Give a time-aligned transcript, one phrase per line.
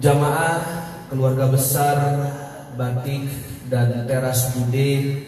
[0.00, 0.64] Jamaah
[1.12, 2.00] keluarga besar
[2.72, 3.28] Batik
[3.68, 5.20] dan Teras Bude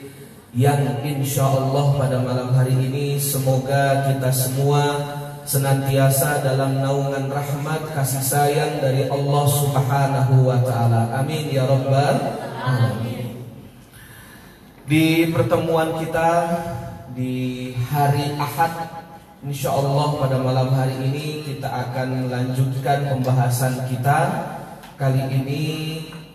[0.57, 4.97] yang insya Allah pada malam hari ini semoga kita semua
[5.45, 11.21] senantiasa dalam naungan rahmat kasih sayang dari Allah Subhanahu wa taala.
[11.21, 12.17] Amin ya rabbal
[12.65, 13.45] alamin.
[14.89, 16.49] Di pertemuan kita
[17.13, 19.05] di hari Ahad
[19.43, 24.19] Insya Allah pada malam hari ini kita akan melanjutkan pembahasan kita
[25.03, 25.63] Kali ini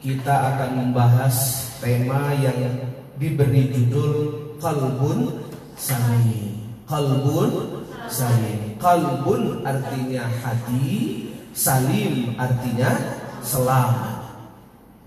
[0.03, 2.83] kita akan membahas tema yang
[3.15, 5.39] diberi judul Kalbun
[5.79, 12.91] Salim Kalbun Salim Kalbun artinya hati Salim artinya
[13.39, 14.35] selamat.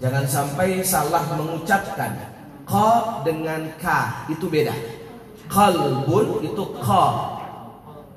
[0.01, 2.17] Jangan sampai salah mengucapkan.
[2.65, 4.73] Ka dengan ka itu beda.
[5.53, 7.37] Kalbun itu ka.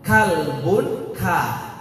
[0.08, 1.73] Kalbun ka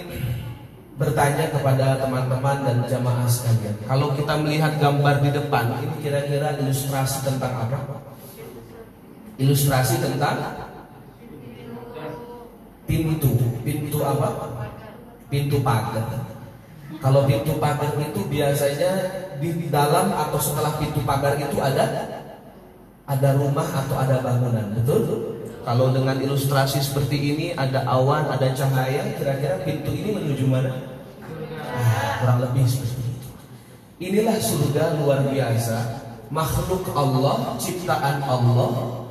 [1.01, 3.73] bertanya kepada teman-teman dan jamaah sekalian.
[3.89, 8.05] Kalau kita melihat gambar di depan, ini kira-kira ilustrasi tentang apa?
[9.41, 10.68] Ilustrasi tentang
[12.89, 13.37] pintu.
[13.61, 14.49] Pintu apa?
[15.29, 16.25] Pintu pagar.
[16.97, 18.91] Kalau pintu pagar itu biasanya
[19.37, 21.85] di dalam atau setelah pintu pagar itu ada
[23.05, 25.37] ada rumah atau ada bangunan, betul?
[25.61, 30.73] Kalau dengan ilustrasi seperti ini ada awan, ada cahaya, kira-kira pintu ini menuju mana?
[31.69, 33.29] Nah, kurang lebih seperti itu.
[34.01, 35.77] Inilah surga luar biasa,
[36.33, 39.03] makhluk Allah, ciptaan Allah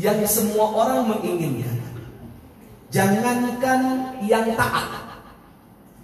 [0.00, 1.81] yang semua orang menginginkan.
[2.92, 3.80] Jangankan
[4.20, 4.88] yang taat.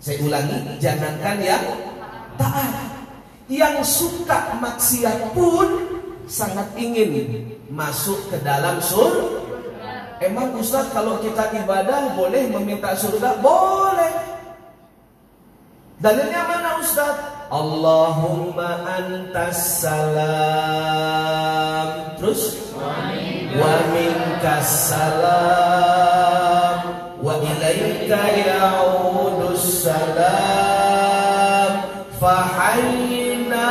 [0.00, 1.64] Saya ulangi, jangankan yang
[2.40, 2.72] taat.
[3.48, 5.68] Yang suka maksiat pun
[6.28, 9.48] sangat ingin masuk ke dalam surga
[10.18, 13.38] Emang Ustaz kalau kita ibadah boleh meminta surga?
[13.38, 14.10] Boleh.
[16.02, 17.14] Dalilnya mana Ustaz?
[17.54, 20.18] Allahumma antas salam.
[22.18, 22.58] Terus
[23.54, 26.47] wa minkas salam
[28.12, 31.08] عليك يعود السلام.
[32.20, 33.66] فحينا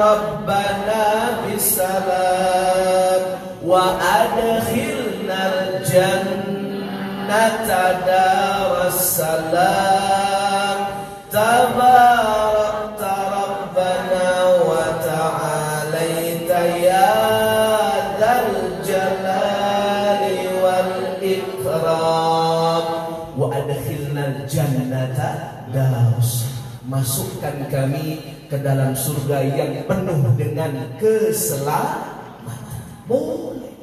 [0.00, 1.04] ربنا
[1.46, 3.22] بسلام.
[3.66, 7.66] وأدخلنا الجنة
[8.06, 10.78] دار السلام.
[11.32, 12.49] تبارك
[26.90, 28.18] masukkan kami
[28.50, 32.82] ke dalam surga yang penuh dengan keselamatan.
[33.06, 33.78] Boleh.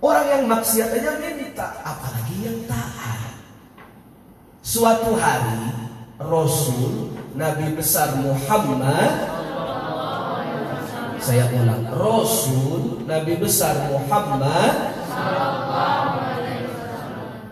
[0.00, 3.36] Orang yang maksiat aja minta, apalagi yang taat.
[4.64, 5.76] Suatu hari
[6.16, 9.36] Rasul Nabi besar Muhammad
[11.26, 14.94] saya ulang Rasul Nabi besar Muhammad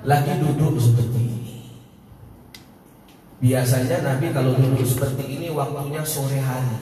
[0.05, 1.24] lagi duduk seperti.
[3.45, 6.81] Biasanya Nabi kalau duduk seperti ini waktunya sore hari.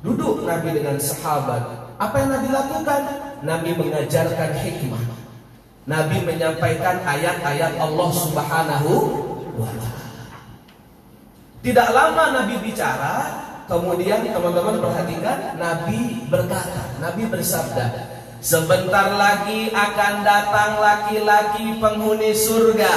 [0.00, 1.92] Duduk Nabi dengan sahabat.
[2.00, 3.02] Apa yang Nabi lakukan?
[3.44, 5.04] Nabi mengajarkan hikmah.
[5.84, 8.92] Nabi menyampaikan ayat-ayat Allah Subhanahu
[9.60, 10.08] wa taala.
[11.60, 13.28] Tidak lama Nabi bicara,
[13.68, 17.86] kemudian teman-teman perhatikan Nabi berkata, Nabi bersabda,
[18.40, 22.96] sebentar lagi akan datang laki-laki penghuni surga.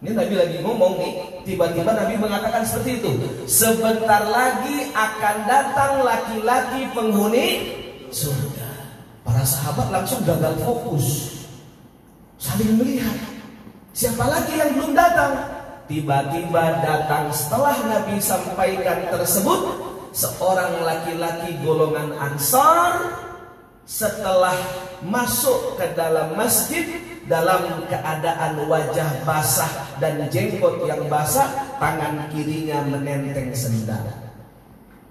[0.00, 1.12] Ini Nabi lagi ngomong nih,
[1.44, 3.12] tiba-tiba Nabi mengatakan seperti itu.
[3.44, 7.48] Sebentar lagi akan datang laki-laki penghuni
[8.08, 8.68] surga.
[9.20, 11.36] Para sahabat langsung gagal fokus.
[12.40, 13.12] Saling melihat.
[13.92, 15.36] Siapa lagi yang belum datang?
[15.84, 19.60] Tiba-tiba datang setelah Nabi sampaikan tersebut
[20.16, 23.04] seorang laki-laki golongan Ansar
[23.84, 24.56] setelah
[25.04, 26.88] masuk ke dalam masjid
[27.30, 29.70] dalam keadaan wajah basah
[30.02, 31.46] dan jenggot yang basah,
[31.78, 34.02] tangan kirinya menenteng sendal.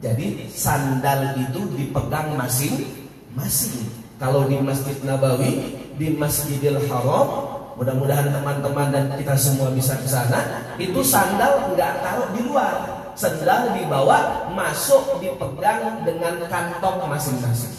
[0.03, 3.87] Jadi sandal itu dipegang masing-masing.
[4.19, 10.43] Kalau di Masjid Nabawi, di Masjidil Haram, mudah-mudahan teman-teman dan kita semua bisa ke sana,
[10.75, 12.99] itu sandal nggak taruh di luar.
[13.15, 17.75] Sandal dibawa, masuk dipegang dengan kantong masing-masing.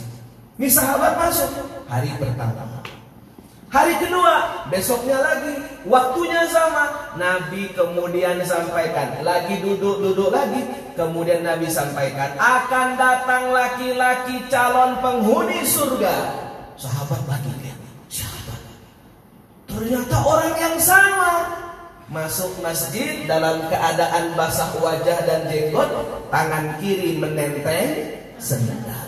[0.60, 1.48] Ini sahabat masuk
[1.88, 2.80] hari pertama.
[3.70, 5.54] Hari kedua, besoknya lagi,
[5.86, 7.14] waktunya sama.
[7.14, 10.66] Nabi kemudian sampaikan, lagi duduk-duduk lagi.
[10.98, 16.34] Kemudian Nabi sampaikan, akan datang laki-laki calon penghuni surga.
[16.74, 17.78] Sahabat lagi lihat,
[18.10, 18.58] siapa?
[19.70, 21.32] Ternyata orang yang sama.
[22.10, 25.86] Masuk masjid dalam keadaan basah wajah dan jenggot,
[26.26, 29.06] tangan kiri menenteng sendal.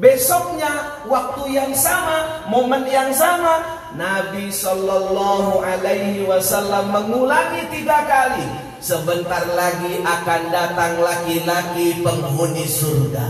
[0.00, 8.46] Besoknya waktu yang sama, momen yang sama, Nabi Shallallahu Alaihi Wasallam mengulangi tiga kali.
[8.80, 13.28] Sebentar lagi akan datang laki-laki penghuni surga.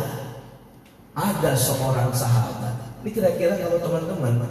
[1.17, 3.03] Ada seorang sahabat.
[3.03, 4.47] Ini kira-kira kalau teman-teman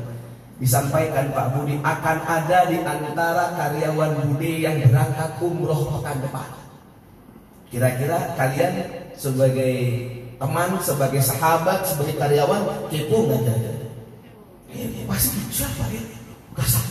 [0.59, 6.49] disampaikan Pak Budi akan ada di antara karyawan Budi yang berangkat umroh pekan depan.
[7.71, 8.73] Kira-kira kalian
[9.15, 9.75] sebagai
[10.35, 13.78] teman, sebagai sahabat, sebagai karyawan, kepo nggak
[15.09, 16.03] pasti siapa ya?
[16.53, 16.85] Kasar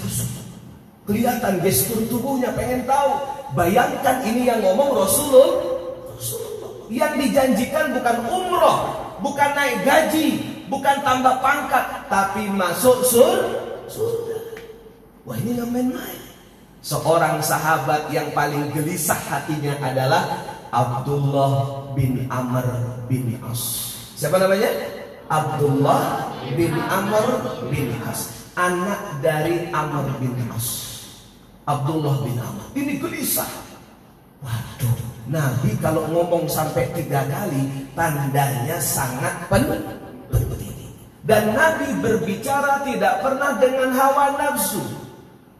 [1.08, 3.16] Kelihatan gestur tubuhnya pengen tahu.
[3.56, 5.80] Bayangkan ini yang ngomong Rasulullah.
[6.92, 8.78] Yang dijanjikan bukan umroh,
[9.24, 13.40] bukan naik gaji, bukan tambah pangkat, tapi masuk sur
[13.88, 14.36] surga.
[15.24, 16.20] Wah ini nggak main-main.
[16.84, 20.24] Seorang sahabat yang paling gelisah hatinya adalah
[20.72, 21.52] Abdullah
[21.96, 22.64] bin Amr
[23.08, 23.92] bin As.
[24.16, 24.97] Siapa namanya?
[25.28, 27.26] Abdullah bin Amr
[27.68, 28.52] bin As.
[28.58, 30.98] Anak dari Amr bin As.
[31.68, 32.64] Abdullah bin Amr.
[32.74, 33.48] Ini gelisah.
[34.40, 34.98] Waduh,
[35.28, 39.84] Nabi kalau ngomong sampai tiga kali, tandanya sangat penting.
[41.28, 44.80] Dan Nabi berbicara tidak pernah dengan hawa nafsu.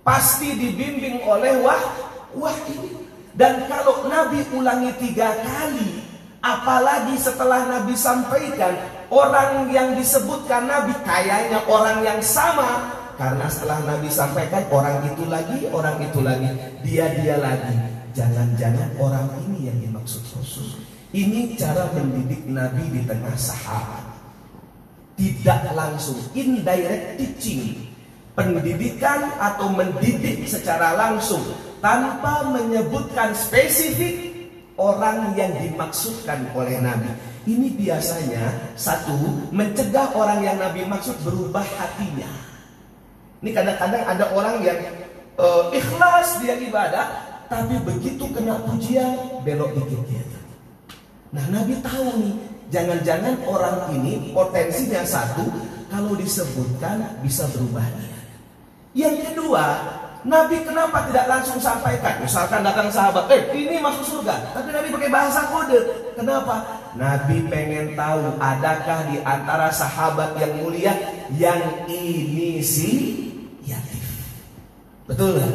[0.01, 1.85] Pasti dibimbing oleh wah,
[2.33, 2.99] wah ini
[3.39, 6.03] dan kalau Nabi ulangi tiga kali,
[6.43, 8.75] apalagi setelah Nabi sampaikan,
[9.09, 12.97] orang yang disebutkan Nabi kayaknya orang yang sama.
[13.19, 16.55] Karena setelah Nabi sampaikan, orang itu lagi, orang itu lagi,
[16.87, 17.75] dia-dia lagi.
[18.15, 20.79] Jangan-jangan orang ini yang dimaksud Rasul.
[21.11, 24.07] Ini cara mendidik Nabi di tengah sahabat.
[25.19, 27.91] Tidak langsung, indirect teaching.
[28.39, 31.43] Pendidikan atau mendidik secara langsung
[31.83, 34.31] tanpa menyebutkan spesifik
[34.79, 37.11] orang yang dimaksudkan oleh Nabi.
[37.49, 39.17] Ini biasanya satu
[39.49, 42.29] mencegah orang yang Nabi maksud berubah hatinya.
[43.41, 44.77] Ini kadang-kadang ada orang yang
[45.41, 47.09] uh, ikhlas dia ibadah,
[47.49, 50.21] tapi begitu kena pujian belok dikit dia.
[51.33, 52.37] Nah Nabi tahu nih,
[52.69, 55.49] jangan-jangan orang ini potensinya satu,
[55.89, 57.89] kalau disebutkan bisa berubah.
[58.93, 59.65] Yang kedua,
[60.29, 62.21] Nabi kenapa tidak langsung sampaikan?
[62.21, 64.53] Misalkan datang sahabat, eh ini masuk surga.
[64.53, 65.81] Tapi Nabi pakai bahasa kode.
[66.21, 66.69] Kenapa?
[67.01, 70.93] Nabi pengen tahu adakah di antara sahabat yang mulia
[71.33, 73.25] yang inisiatif.
[75.09, 75.49] Betul kan?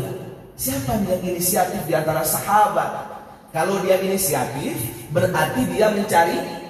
[0.58, 3.14] Siapa yang inisiatif di antara sahabat?
[3.54, 4.74] Kalau dia inisiatif,
[5.14, 6.66] berarti dia mencari.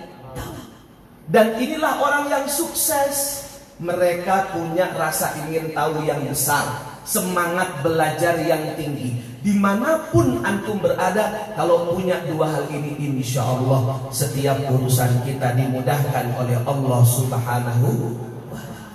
[1.31, 3.48] Dan inilah orang yang sukses.
[3.79, 9.19] Mereka punya rasa ingin tahu yang besar semangat belajar yang tinggi.
[9.43, 15.51] Di mana pun antum berada, kalau punya dua hal ini, insya Allah setiap urusan kita
[15.60, 18.15] dimudahkan oleh Allah Subhanahu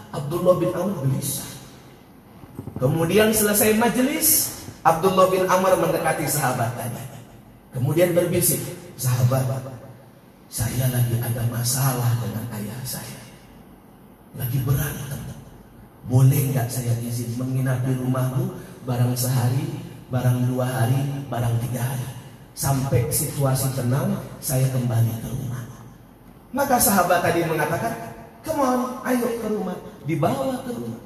[0.08, 1.48] Abdullah bin Amr gelisah.
[2.80, 7.04] Kemudian selesai majelis, Abdullah bin Amr mendekati sahabat tadi.
[7.76, 8.64] Kemudian berbisik,
[8.96, 9.44] sahabat,
[10.48, 13.20] saya lagi ada masalah dengan ayah saya.
[14.32, 15.20] Lagi berantem.
[16.08, 18.48] Boleh nggak saya izin menginap di rumahmu
[18.88, 19.68] barang sehari,
[20.08, 22.08] barang dua hari, barang tiga hari.
[22.56, 25.62] Sampai situasi tenang, saya kembali ke rumah.
[26.50, 27.92] Maka sahabat tadi mengatakan,
[28.40, 29.76] come on, ayo ke rumah.
[30.08, 31.00] Dibawa ke rumah.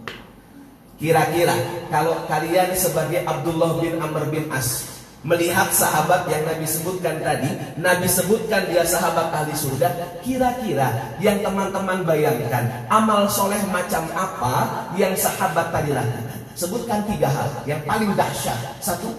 [1.02, 1.58] Kira-kira
[1.90, 4.91] kalau kalian sebagai Abdullah bin Amr bin As
[5.22, 12.02] melihat sahabat yang Nabi sebutkan tadi, Nabi sebutkan dia sahabat ahli surga, kira-kira yang teman-teman
[12.02, 16.38] bayangkan amal soleh macam apa yang sahabat tadi lakukan?
[16.58, 18.58] Sebutkan tiga hal yang paling dahsyat.
[18.82, 19.14] Satu,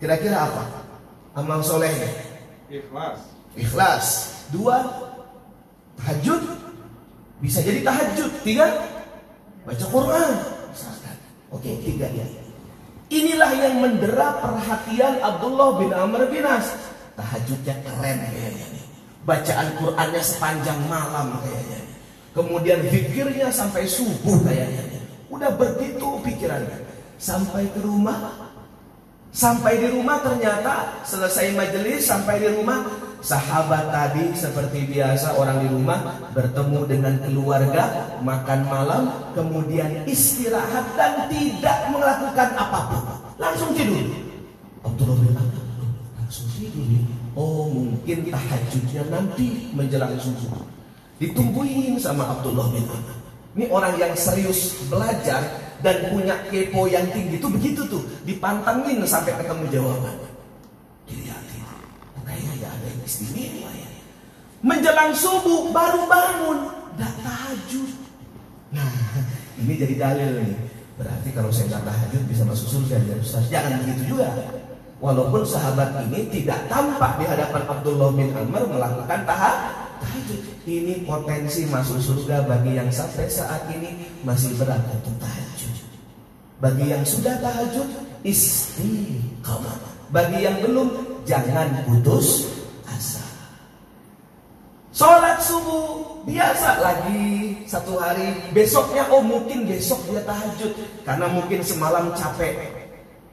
[0.00, 0.64] kira-kira apa?
[1.36, 2.08] Amal solehnya?
[2.72, 3.20] Ikhlas.
[3.54, 4.06] Ikhlas.
[4.50, 4.80] Dua,
[6.00, 6.42] tahajud.
[7.44, 8.32] Bisa jadi tahajud.
[8.40, 8.66] Tiga,
[9.68, 10.32] baca Quran.
[11.52, 12.45] Oke, tiga ya.
[13.06, 16.74] Inilah yang mendera perhatian Abdullah bin Amr bin As.
[17.16, 18.66] Tahajudnya keren kayaknya
[19.24, 21.80] Bacaan Qurannya sepanjang malam kayaknya.
[22.34, 25.02] Kemudian pikirnya sampai subuh kayaknya.
[25.30, 26.78] Udah begitu pikirannya.
[27.18, 28.52] Sampai ke rumah.
[29.34, 35.68] Sampai di rumah ternyata selesai majelis sampai di rumah sahabat tadi seperti biasa orang di
[35.74, 35.98] rumah
[36.30, 39.02] bertemu dengan keluarga makan malam
[39.34, 43.02] kemudian istirahat dan tidak melakukan apa pun.
[43.42, 44.06] Langsung tidur.
[44.86, 45.34] Abdullah bin
[46.14, 46.86] langsung tidur
[47.34, 50.62] oh mungkin tahajudnya nanti menjelang subuh.
[51.18, 52.86] Ditungguin sama Abdullah bin
[53.56, 55.40] ini orang yang serius belajar
[55.80, 57.40] dan punya kepo yang tinggi.
[57.40, 60.12] Itu begitu tuh, dipantengin sampai ketemu jawaban.
[61.08, 61.64] Dilihatin,
[62.20, 63.90] kayaknya ya ada yang istimewa ya.
[64.66, 66.58] Menjelang subuh baru bangun,
[66.98, 67.90] dah tahajud.
[68.74, 68.90] Nah,
[69.62, 70.58] ini jadi dalil nih.
[70.96, 73.46] Berarti kalau saya nggak tahajud bisa masuk surga ya Ustaz.
[73.52, 74.32] Jangan begitu juga.
[74.96, 79.86] Walaupun sahabat ini tidak tampak di hadapan Abdullah bin Amr melakukan tahajud
[80.66, 85.74] ini potensi masuk surga bagi yang sampai saat ini masih berat untuk tahajud.
[86.58, 87.86] Bagi yang sudah tahajud
[88.26, 89.78] istiqamah.
[90.10, 92.55] Bagi yang belum jangan putus.
[94.96, 100.72] Sholat subuh biasa lagi satu hari besoknya oh mungkin besok dia tahajud
[101.04, 102.56] karena mungkin semalam capek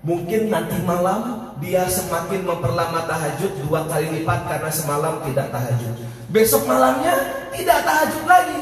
[0.03, 5.95] Mungkin nanti malam dia semakin memperlama tahajud dua kali lipat karena semalam tidak tahajud.
[6.27, 7.15] Besok malamnya
[7.55, 8.59] tidak tahajud lagi.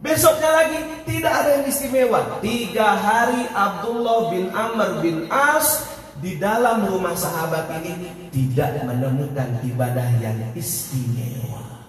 [0.00, 2.20] Besoknya lagi tidak ada yang istimewa.
[2.40, 5.84] Tiga hari Abdullah bin Amr bin As
[6.24, 11.84] di dalam rumah sahabat ini tidak menemukan ibadah yang istimewa.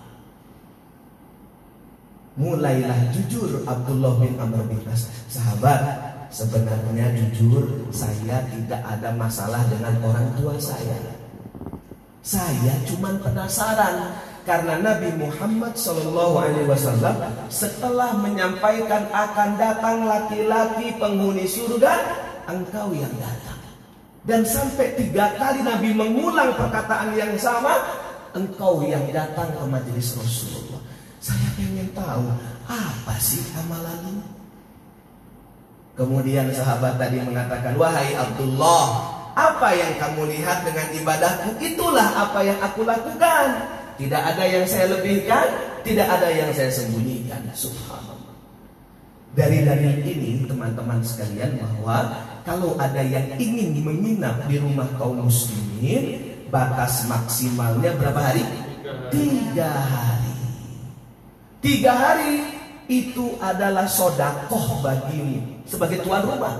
[2.35, 5.07] Mulailah jujur Abdullah bin Amr bin As.
[5.31, 10.99] Sahabat, Sebenarnya jujur saya tidak ada masalah dengan orang tua saya.
[12.19, 17.15] Saya cuma penasaran karena Nabi Muhammad Shallallahu Alaihi Wasallam
[17.47, 21.93] setelah menyampaikan akan datang laki-laki penghuni surga,
[22.49, 23.44] engkau yang datang.
[24.25, 27.77] Dan sampai tiga kali Nabi mengulang perkataan yang sama,
[28.33, 30.81] engkau yang datang ke majelis Rasulullah.
[31.21, 32.25] Saya ingin tahu
[32.65, 34.25] apa sih amalanmu?
[35.95, 38.85] Kemudian sahabat tadi mengatakan, "Wahai Abdullah,
[39.37, 41.55] apa yang kamu lihat dengan ibadahku?
[41.61, 43.47] Itulah apa yang aku lakukan.
[43.95, 45.47] Tidak ada yang saya lebihkan,
[45.87, 48.35] tidak ada yang saya sembunyikan." Subhanallah.
[49.37, 52.11] Dari dalil ini teman-teman sekalian bahwa
[52.45, 58.45] kalau ada yang ingin menginap di rumah kaum muslimin, batas maksimalnya berapa hari?
[59.09, 60.37] Tiga hari.
[61.65, 62.45] Tiga hari
[62.85, 66.53] itu adalah sodakoh bagimu sebagai tuan rumah.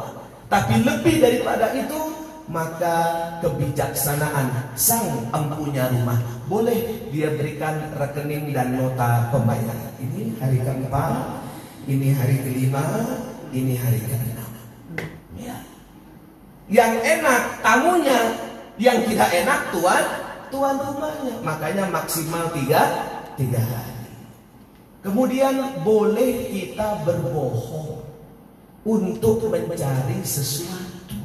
[0.49, 2.01] Tapi lebih daripada itu,
[2.49, 2.97] maka
[3.45, 6.17] kebijaksanaan sang empunya rumah
[6.49, 9.93] boleh dia berikan rekening dan nota pembayaran.
[10.01, 11.13] Ini hari keempat,
[11.85, 12.85] ini hari kelima,
[13.53, 14.44] ini hari keenam.
[16.65, 16.89] Ya.
[16.89, 18.21] Yang enak tamunya,
[18.81, 20.03] yang tidak enak tuan
[20.49, 21.35] tuan rumahnya.
[21.45, 22.81] Makanya maksimal tiga
[23.37, 24.09] tiga hari.
[25.05, 28.01] Kemudian boleh kita berbohong
[28.85, 31.17] untuk mencari sesuatu.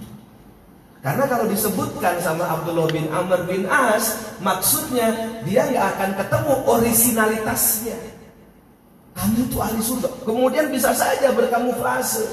[1.00, 7.98] Karena kalau disebutkan sama Abdullah bin Amr bin As, maksudnya dia nggak akan ketemu originalitasnya.
[9.16, 10.08] Kamu tuh ahli surga.
[10.28, 12.28] Kemudian bisa saja berkamuflase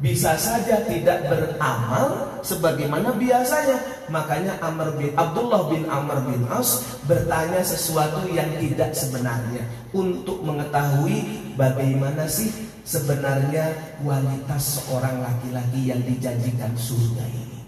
[0.00, 3.76] bisa saja tidak beramal sebagaimana biasanya.
[4.08, 11.52] Makanya Amr bin Abdullah bin Amr bin As bertanya sesuatu yang tidak sebenarnya untuk mengetahui
[11.54, 12.48] bagaimana sih
[12.88, 17.60] sebenarnya kualitas seorang laki-laki yang dijanjikan surga ini.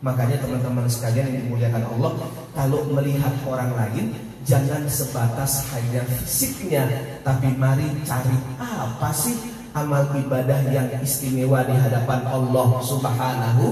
[0.00, 2.12] Makanya teman-teman sekalian yang dimuliakan Allah,
[2.56, 4.16] kalau melihat orang lain
[4.48, 6.88] jangan sebatas hanya fisiknya,
[7.20, 9.36] tapi mari cari apa sih
[9.72, 13.64] amal ibadah yang istimewa di hadapan Allah Subhanahu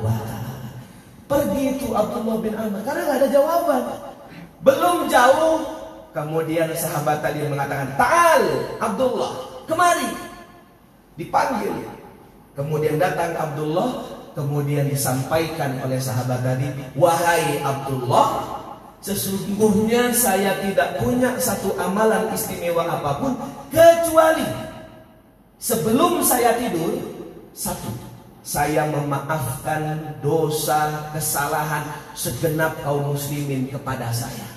[0.00, 0.68] wa taala.
[1.28, 3.84] Pergi itu Abdullah bin Amr karena nggak ada jawaban.
[4.64, 5.60] Belum jauh
[6.12, 8.42] kemudian sahabat tadi mengatakan, "Ta'al
[8.80, 9.32] Abdullah,
[9.68, 10.08] kemari."
[11.20, 11.74] Dipanggil.
[12.56, 14.02] Kemudian datang Abdullah,
[14.34, 18.58] kemudian disampaikan oleh sahabat tadi, "Wahai Abdullah,
[18.98, 23.32] sesungguhnya saya tidak punya satu amalan istimewa apa pun
[23.70, 24.67] kecuali
[25.58, 26.98] sebelum saya tidur
[27.52, 27.90] satu
[28.46, 31.84] saya memaafkan dosa kesalahan
[32.16, 34.48] segenap kaum muslimin kepada saya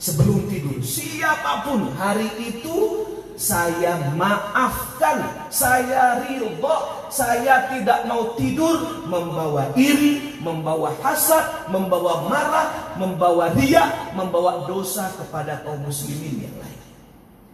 [0.00, 3.06] sebelum tidur siapa pun hari itu
[3.36, 6.76] saya maafkan, saya ridho,
[7.12, 15.60] saya tidak mau tidur membawa iri, membawa hasad, membawa marah, membawa ria, membawa dosa kepada
[15.68, 16.80] kaum muslimin yang lain.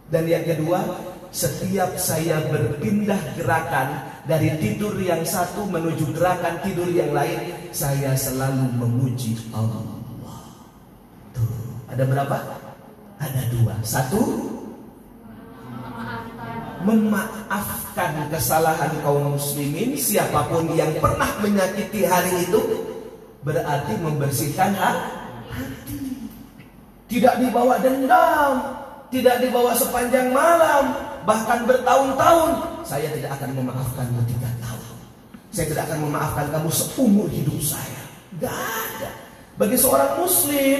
[0.07, 0.79] Dan yang kedua,
[1.33, 8.69] setiap saya berpindah gerakan dari tidur yang satu menuju gerakan tidur yang lain, saya selalu
[8.77, 9.81] memuji Allah.
[11.33, 11.49] Tuh,
[11.89, 12.37] ada berapa?
[13.17, 13.73] Ada dua.
[13.81, 14.21] Satu,
[16.83, 22.61] memaafkan kesalahan kaum muslimin siapa pun yang pernah menyakiti hari itu
[23.43, 26.27] berarti membersihkan hati
[27.07, 32.49] tidak dibawa dendam tidak dibawa sepanjang malam bahkan bertahun-tahun
[32.83, 34.95] saya tidak akan memaafkanmu tiga tahun
[35.53, 38.01] saya tidak akan memaafkan kamu seumur hidup saya
[38.41, 39.11] gak ada
[39.55, 40.79] bagi seorang muslim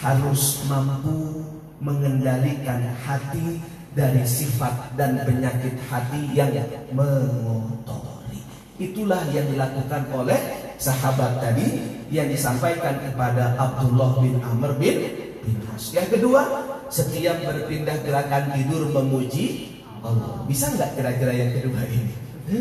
[0.00, 1.44] harus mampu
[1.80, 3.60] mengendalikan hati
[3.92, 6.52] dari sifat dan penyakit hati yang
[6.94, 8.40] mengotori.
[8.80, 10.38] Itulah yang dilakukan oleh
[10.80, 11.68] sahabat tadi
[12.08, 14.96] yang disampaikan kepada Abdullah bin Amr bin
[15.44, 15.58] bin.
[15.92, 16.42] Yang kedua,
[16.90, 20.42] setiap berpindah gerakan tidur memuji Allah.
[20.50, 22.14] Bisa nggak kira-kira yang kedua ini?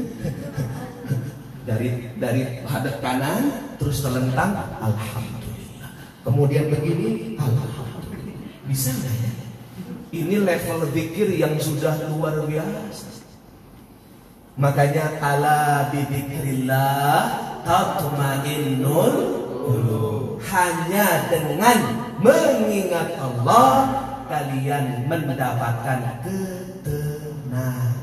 [1.70, 5.92] dari dari hadap kanan terus terlentang alhamdulillah.
[6.26, 8.48] Kemudian begini alhamdulillah.
[8.70, 9.32] Bisa nggak ya?
[10.10, 13.10] Ini level zikir yang sudah luar biasa.
[14.60, 17.22] Makanya ala bidikrillah
[17.64, 19.38] tatmainnul
[20.50, 21.78] Hanya dengan
[22.18, 27.98] mengingat Allah kalian mendapatkan ketenangan.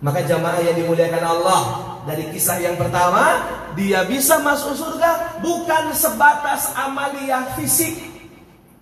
[0.00, 1.60] Maka jamaah yang dimuliakan Allah
[2.08, 3.44] dari kisah yang pertama,
[3.76, 8.10] dia bisa masuk surga bukan sebatas amalia fisik,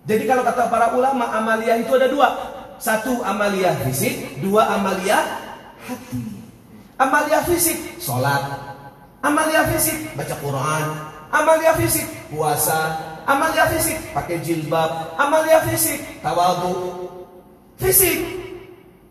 [0.09, 2.29] jadi kalau kata para ulama amalia itu ada dua.
[2.81, 5.21] Satu amalia fisik, dua amalia
[5.85, 6.23] hati.
[6.97, 8.41] Amalia fisik, sholat.
[9.21, 10.85] Amalia fisik, baca Quran.
[11.29, 13.08] Amalia fisik, puasa.
[13.29, 15.13] Amalia fisik, pakai jilbab.
[15.21, 16.97] Amalia fisik, tawadu.
[17.77, 18.25] Fisik.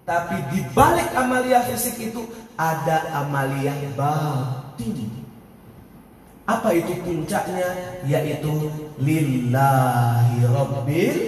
[0.02, 2.26] Tapi di balik amalia fisik itu
[2.58, 5.06] ada amalia batin.
[6.48, 8.00] Apa itu puncaknya?
[8.08, 11.18] Yaitu lillahi rabbil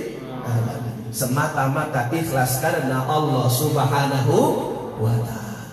[0.42, 1.12] alamin.
[1.14, 4.36] Semata-mata ikhlas karena Allah Subhanahu
[4.98, 5.68] wa taala.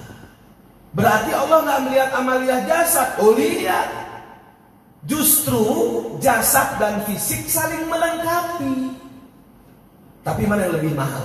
[0.93, 3.88] Berarti Allah nggak melihat amaliah jasad, oh lihat.
[5.05, 5.62] Justru
[6.17, 8.97] jasad dan fisik saling melengkapi.
[10.25, 11.23] Tapi mana yang lebih mahal?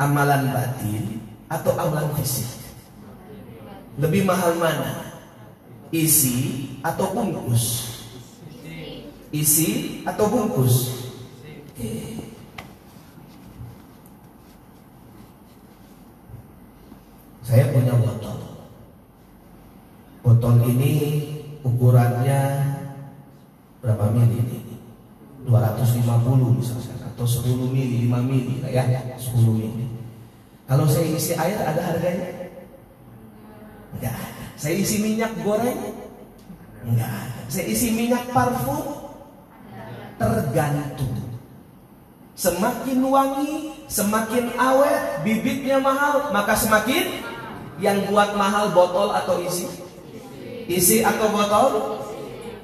[0.00, 2.48] Amalan batin atau amalan fisik?
[4.00, 5.14] Lebih mahal mana?
[5.94, 7.94] Isi atau bungkus?
[9.30, 11.06] Isi atau bungkus?
[17.44, 18.38] Saya punya botol.
[20.24, 20.94] Botol ini
[21.64, 22.40] ukurannya
[23.80, 24.60] berapa mili ini?
[25.48, 28.84] 250 misalnya atau 10 mili, 5 mili ya,
[29.16, 29.84] 10 mili.
[30.64, 32.28] Kalau saya isi air ada harganya?
[33.96, 34.44] Enggak ada.
[34.56, 35.76] Saya isi minyak goreng?
[36.88, 37.28] Enggak.
[37.52, 38.80] Saya isi minyak parfum?
[40.16, 41.12] Tergantung.
[42.34, 47.22] Semakin wangi, semakin awet, bibitnya mahal, maka semakin
[47.78, 49.83] yang buat mahal botol atau isi?
[50.68, 51.72] Isi atau botol?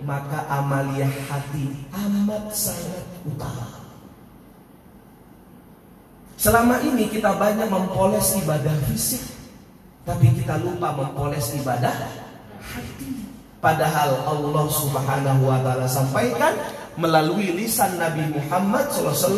[0.00, 3.68] Maka amalia hati amat sangat utama.
[6.40, 9.20] Selama ini kita banyak mempoles ibadah fisik
[10.08, 11.92] tapi kita lupa mempoles ibadah
[12.64, 13.12] hati.
[13.60, 16.56] Padahal Allah Subhanahu wa taala sampaikan
[16.96, 19.36] melalui lisan Nabi Muhammad SAW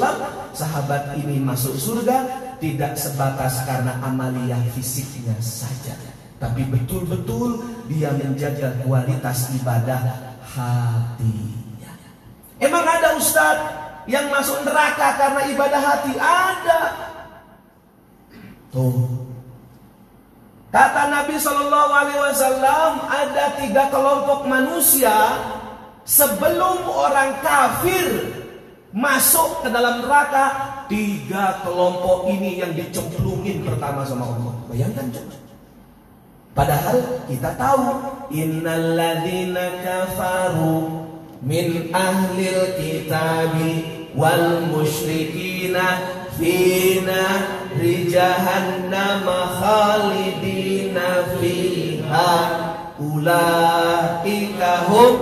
[0.54, 2.22] sahabat ini masuk surga
[2.62, 6.11] tidak sebatas karena amalia fisiknya saja
[6.42, 10.02] tapi betul-betul dia menjaga kualitas ibadah
[10.42, 11.92] hatinya
[12.58, 13.70] emang ada ustadz
[14.10, 16.80] yang masuk neraka karena ibadah hati ada
[18.74, 19.22] tuh
[20.72, 25.36] Kata Nabi Shallallahu Alaihi Wasallam ada tiga kelompok manusia
[26.08, 28.08] sebelum orang kafir
[28.96, 34.56] masuk ke dalam neraka tiga kelompok ini yang dicemplungin pertama sama Allah.
[34.72, 35.51] Bayangkan coba.
[36.52, 37.96] Padahal kita tahu
[38.28, 41.08] innalladzina kafaru
[41.40, 43.72] min ahlil kitabi
[44.12, 45.96] wal musyrikina
[46.36, 47.24] fina
[48.08, 49.24] jahannam
[49.56, 52.34] khalidina fiha.
[53.02, 55.12] Ulaika hum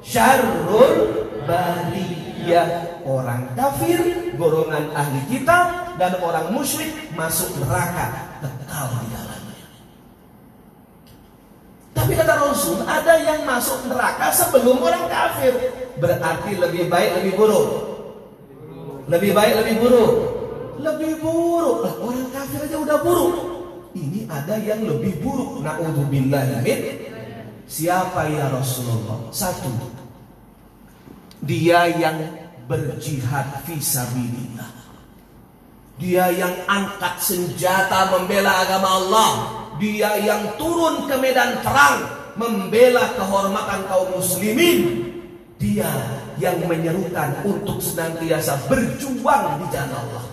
[0.00, 4.00] syarrul bariyah orang kafir
[4.40, 9.41] golongan ahli kitab dan orang musyrik masuk neraka kekal di dalamnya
[11.92, 15.52] tapi kata Rasul ada yang masuk neraka sebelum orang kafir.
[16.00, 17.68] Berarti lebih baik lebih buruk.
[19.12, 20.12] Lebih baik lebih buruk.
[20.80, 21.76] Lebih buruk.
[21.84, 23.34] Lah orang kafir aja udah buruk.
[23.92, 25.60] Ini ada yang lebih buruk.
[25.60, 26.80] Naudzubillah min.
[27.68, 29.28] Siapa ya Rasulullah?
[29.28, 29.70] Satu.
[31.44, 32.18] Dia yang
[32.66, 34.82] berjihad visabilillah
[36.02, 39.30] dia yang angkat senjata membela agama Allah
[39.82, 42.06] dia yang turun ke medan perang
[42.38, 45.10] membela kehormatan kaum muslimin
[45.58, 45.90] dia
[46.38, 50.32] yang menyerukan untuk senantiasa berjuang di jalan Allah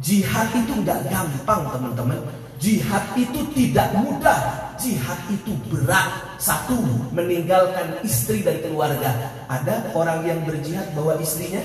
[0.00, 2.16] Jihad itu nggak gampang teman-teman.
[2.56, 4.72] Jihad itu tidak mudah.
[4.80, 6.40] Jihad itu berat.
[6.40, 6.80] Satu,
[7.12, 9.12] meninggalkan istri dan keluarga.
[9.44, 11.60] Ada orang yang berjihad bawa istrinya.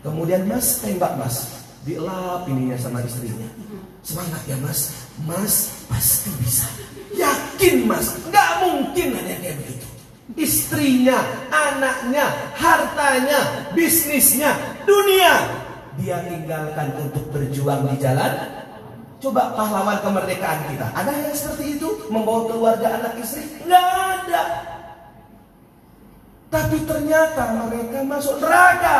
[0.00, 1.68] Kemudian mas tembak mas.
[1.84, 3.44] Dielap ininya sama istrinya.
[4.02, 5.10] Semangat ya mas.
[5.24, 6.68] Mas pasti bisa.
[7.14, 8.14] Yakin mas.
[8.28, 9.86] Nggak mungkin ada kayak begitu.
[10.38, 11.18] Istrinya,
[11.50, 14.54] anaknya, hartanya, bisnisnya,
[14.86, 15.66] dunia
[15.98, 18.32] dia tinggalkan untuk berjuang di jalan
[19.18, 21.88] Coba pahlawan kemerdekaan kita Ada yang seperti itu?
[22.06, 23.42] Membawa keluarga anak istri?
[23.66, 23.86] Nggak
[24.22, 24.42] ada
[26.54, 28.98] Tapi ternyata mereka masuk neraka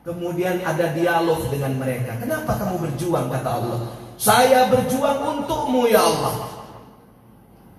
[0.00, 2.16] Kemudian ada dialog dengan mereka.
[2.16, 3.28] Kenapa kamu berjuang?
[3.28, 3.80] Kata Allah.
[4.16, 6.34] Saya berjuang untukmu ya Allah.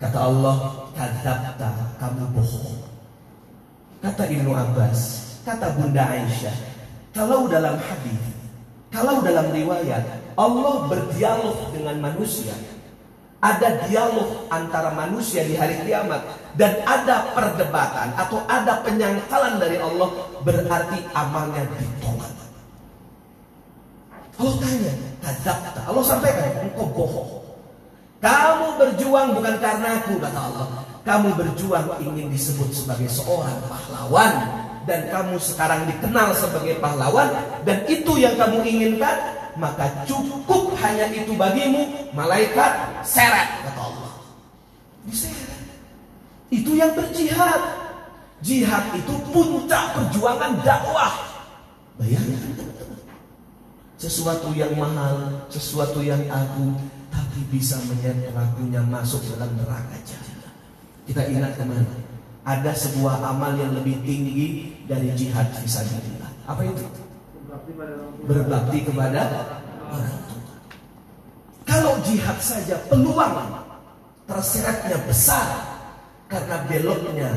[0.02, 0.58] Kata Allah
[0.94, 2.82] Kadabta kamu bohong.
[4.02, 5.00] Kata Ibnu Abbas
[5.46, 6.72] Kata Bunda Aisyah
[7.12, 8.24] kalau dalam hadis,
[8.88, 10.04] kalau dalam riwayat
[10.40, 12.56] Allah berdialog dengan manusia,
[13.42, 16.22] ada dialog antara manusia di hari kiamat
[16.54, 20.10] dan ada perdebatan atau ada penyangkalan dari Allah
[20.46, 22.30] berarti amalnya ditolak.
[24.38, 24.94] Allah tanya,
[25.26, 25.82] kadzabta.
[25.90, 27.32] Allah sampaikan, engkau bohong.
[28.22, 30.68] Kamu berjuang bukan karena aku kata Allah.
[31.02, 34.34] Kamu berjuang ingin disebut sebagai seorang pahlawan
[34.86, 37.30] dan kamu sekarang dikenal sebagai pahlawan
[37.66, 44.12] dan itu yang kamu inginkan maka cukup hanya itu bagimu malaikat seret kata Allah.
[45.08, 45.60] Diseret.
[46.52, 47.62] Itu yang berjihad.
[48.42, 51.14] Jihad itu puncak perjuangan dakwah.
[52.02, 52.58] Bayangkan.
[54.02, 56.74] Sesuatu yang mahal sesuatu yang agung
[57.14, 60.54] tapi bisa menyeret pelakunya masuk dalam neraka jahanam.
[61.06, 61.86] Kita ingat ke mana
[62.42, 66.32] ada sebuah amal yang lebih tinggi dari jihad fisabilillah.
[66.50, 66.82] Apa itu?
[68.28, 69.22] Berbakti kepada
[69.92, 70.46] orang tua.
[71.68, 73.36] Kalau jihad saja peluang
[74.28, 75.48] terseretnya besar
[76.28, 77.30] karena beloknya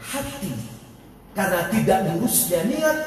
[0.00, 0.52] hati,
[1.32, 2.98] karena tidak lurusnya niat,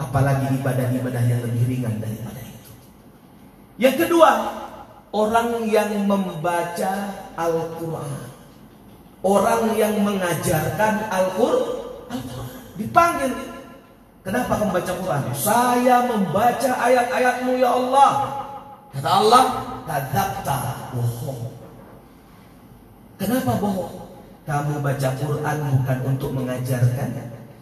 [0.00, 2.70] apalagi ibadah-ibadah yang lebih ringan daripada itu.
[3.80, 4.30] Yang kedua,
[5.12, 6.92] orang yang membaca
[7.36, 8.30] Al-Quran
[9.20, 12.20] orang yang mengajarkan Al-Quran
[12.80, 13.32] dipanggil
[14.26, 15.22] kenapa kamu baca Quran?
[15.36, 18.10] Saya membaca ayat-ayatmu ya Allah.
[18.90, 19.44] Kata Allah
[19.86, 20.58] kadzabta
[20.96, 21.42] bohong.
[23.20, 23.94] Kenapa bohong?
[24.48, 27.10] Kamu baca Quran bukan untuk mengajarkan.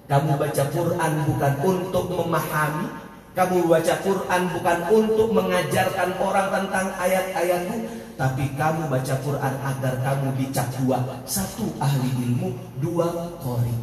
[0.09, 2.89] Kamu baca Quran bukan untuk memahami.
[3.37, 7.77] Kamu baca Quran bukan untuk mengajarkan orang tentang ayat-ayatmu,
[8.19, 10.99] tapi kamu baca Quran agar kamu dicap dua.
[11.23, 12.51] Satu ahli ilmu,
[12.83, 13.07] dua
[13.39, 13.79] kori.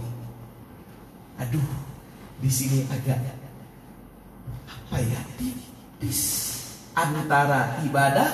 [1.39, 1.63] Aduh,
[2.39, 3.19] di sini agak
[4.67, 5.21] apa ya?
[5.39, 6.21] Tipis
[6.95, 8.29] antara ibadah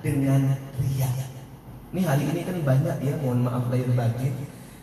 [0.00, 1.10] dengan ria.
[1.92, 4.34] Ini hari ini kan banyak ya, mohon maaf lahir batin,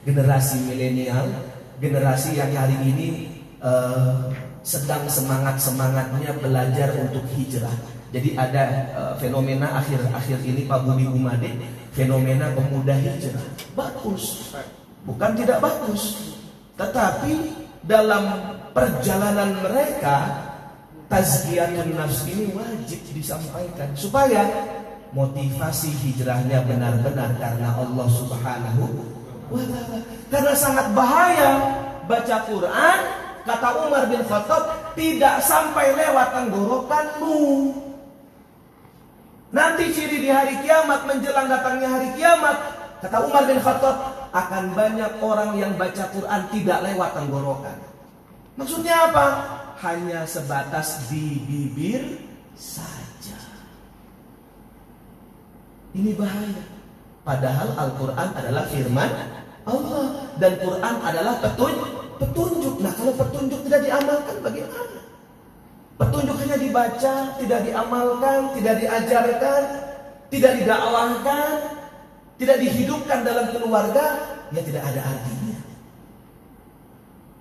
[0.01, 1.29] generasi milenial,
[1.77, 3.07] generasi yang hari ini
[3.61, 4.33] uh,
[4.63, 7.75] sedang semangat-semangatnya belajar untuk hijrah.
[8.13, 11.49] Jadi ada uh, fenomena akhir-akhir ini Pak Budi Umade,
[11.93, 13.45] fenomena pemuda hijrah.
[13.73, 14.53] Bagus.
[15.03, 16.33] Bukan tidak bagus.
[16.77, 17.33] Tetapi
[17.83, 20.17] dalam perjalanan mereka
[21.07, 24.43] tazkiyatun nafs ini wajib disampaikan supaya
[25.13, 28.83] motivasi hijrahnya benar-benar karena Allah Subhanahu
[29.53, 29.97] wa taala.
[30.33, 31.51] Karena sangat bahaya
[32.09, 32.99] baca Quran
[33.43, 37.39] kata Umar bin Khattab, tidak sampai lewat tenggorokanmu.
[39.53, 42.57] Nanti ciri di hari kiamat menjelang datangnya hari kiamat,
[43.05, 43.95] kata Umar bin Khattab,
[44.33, 47.92] akan banyak orang yang baca Quran tidak lewat tenggorokan.
[48.53, 49.27] Maksudnya apa?
[49.81, 52.21] Hanya sebatas di bibir
[52.53, 53.39] saja.
[55.93, 56.63] Ini bahaya.
[57.23, 59.11] Padahal Al-Quran adalah firman
[59.63, 61.91] Allah dan Quran adalah petunjuk.
[62.19, 62.75] Petunjuk.
[62.83, 64.99] Nah kalau petunjuk tidak diamalkan bagaimana?
[65.93, 69.61] Petunjuk hanya dibaca, tidak diamalkan, tidak diajarkan,
[70.33, 71.51] tidak didakwahkan,
[72.41, 74.05] tidak dihidupkan dalam keluarga,
[74.51, 75.57] ya tidak ada artinya.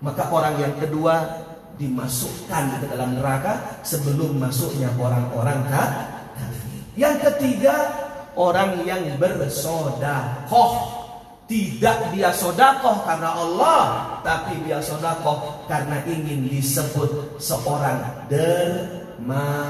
[0.03, 1.47] Maka orang yang kedua
[1.79, 6.83] dimasukkan ke dalam neraka sebelum masuknya orang-orang kafir.
[6.99, 7.77] Yang ketiga
[8.37, 11.01] orang yang bersodakoh.
[11.43, 19.61] Tidak dia sodakoh karena Allah, tapi dia sodakoh karena ingin disebut seorang dermawan.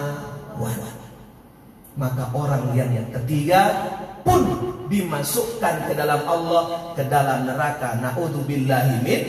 [1.99, 3.75] Maka orang yang yang ketiga
[4.23, 4.47] pun
[4.87, 7.99] dimasukkan ke dalam Allah, ke dalam neraka.
[7.99, 9.23] Naudzubillahi min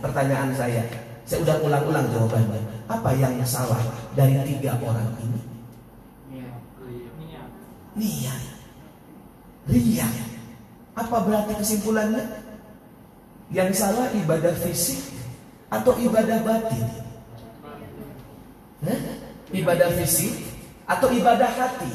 [0.00, 0.82] Pertanyaan saya,
[1.28, 2.60] saya udah ulang-ulang jawabannya.
[2.88, 3.80] Apa yang salah
[4.16, 5.40] dari tiga orang ini?
[8.00, 8.42] niat.
[9.68, 10.08] Ria.
[10.96, 12.24] Apa berarti kesimpulannya?
[13.50, 15.02] Yang salah ibadah fisik
[15.70, 16.86] atau ibadah batin?
[18.86, 19.00] Hah?
[19.50, 20.34] Ibadah fisik
[20.86, 21.92] atau ibadah hati?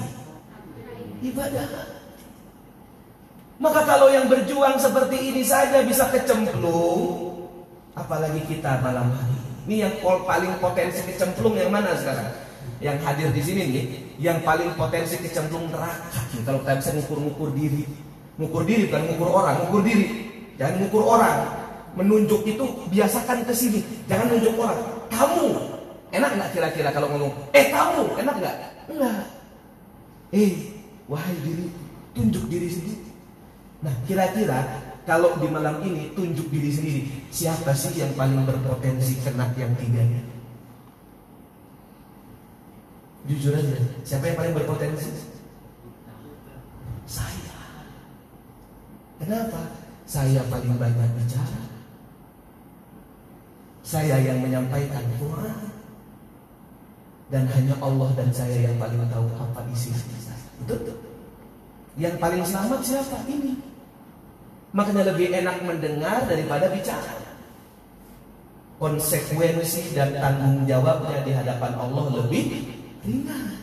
[1.24, 1.96] Ibadah.
[3.56, 7.25] Maka kalau yang berjuang seperti ini saja bisa kecemplung,
[7.96, 9.38] apalagi kita malam hari.
[9.66, 12.46] Ini yang paling potensi kecemplung yang mana sekarang?
[12.84, 13.86] yang hadir di sini nih,
[14.20, 16.20] yang paling potensi kecemplung neraka.
[16.44, 17.84] Kalau kita bisa ngukur-ngukur diri,
[18.36, 20.06] ngukur diri bukan ngukur orang, ngukur diri.
[20.60, 21.38] Jangan ngukur orang.
[21.96, 23.80] Menunjuk itu biasakan ke sini,
[24.12, 24.80] jangan nunjuk orang.
[25.08, 25.48] Kamu
[26.12, 27.32] enak nggak kira-kira kalau ngomong?
[27.56, 28.56] Eh kamu enak nggak?
[28.92, 29.24] Enggak.
[30.36, 30.52] Eh
[31.08, 31.72] wahai diri,
[32.12, 33.08] tunjuk diri sendiri.
[33.80, 34.60] Nah kira-kira
[35.06, 40.02] kalau di malam ini tunjuk diri sendiri, siapa sih yang paling berpotensi kena yang tiga
[40.02, 40.22] ini?
[43.30, 45.14] Jujur aja, siapa yang paling berpotensi?
[47.06, 47.58] Saya.
[49.22, 49.62] Kenapa?
[50.10, 51.62] Saya paling banyak bicara.
[53.86, 55.70] Saya yang menyampaikan Quran.
[57.30, 60.38] Dan hanya Allah dan saya yang paling tahu apa isi saya.
[60.66, 60.98] Betul?
[61.98, 63.18] Yang paling selamat siapa?
[63.26, 63.65] Ini.
[64.76, 67.16] Makanya lebih enak mendengar daripada bicara.
[68.76, 72.76] Konsekuensi dan tanggung jawabnya di hadapan Allah lebih
[73.08, 73.56] ringan.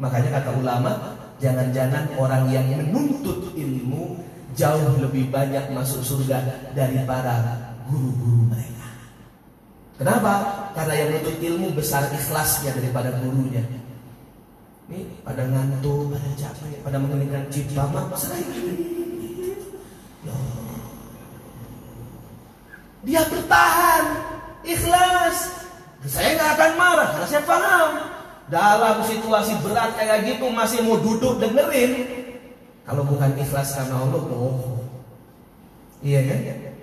[0.00, 1.12] Makanya kata ulama,
[1.44, 4.16] jangan-jangan orang yang menuntut ilmu
[4.56, 7.44] jauh lebih banyak masuk surga daripada
[7.84, 8.88] guru-guru mereka.
[10.00, 10.32] Kenapa?
[10.72, 13.60] Karena yang menuntut ilmu besar ikhlasnya daripada gurunya.
[14.88, 17.84] Ini pada ngantuk, pada capek, pada mengeningkan cipta
[18.16, 19.03] saya.
[23.04, 24.04] Dia bertahan,
[24.64, 25.36] ikhlas,
[26.04, 27.90] saya nggak akan marah karena saya paham.
[28.44, 32.04] Dalam situasi berat kayak gitu masih mau duduk dengerin.
[32.84, 34.84] Kalau bukan ikhlas karena Allah, oh.
[36.04, 36.40] Iya kan?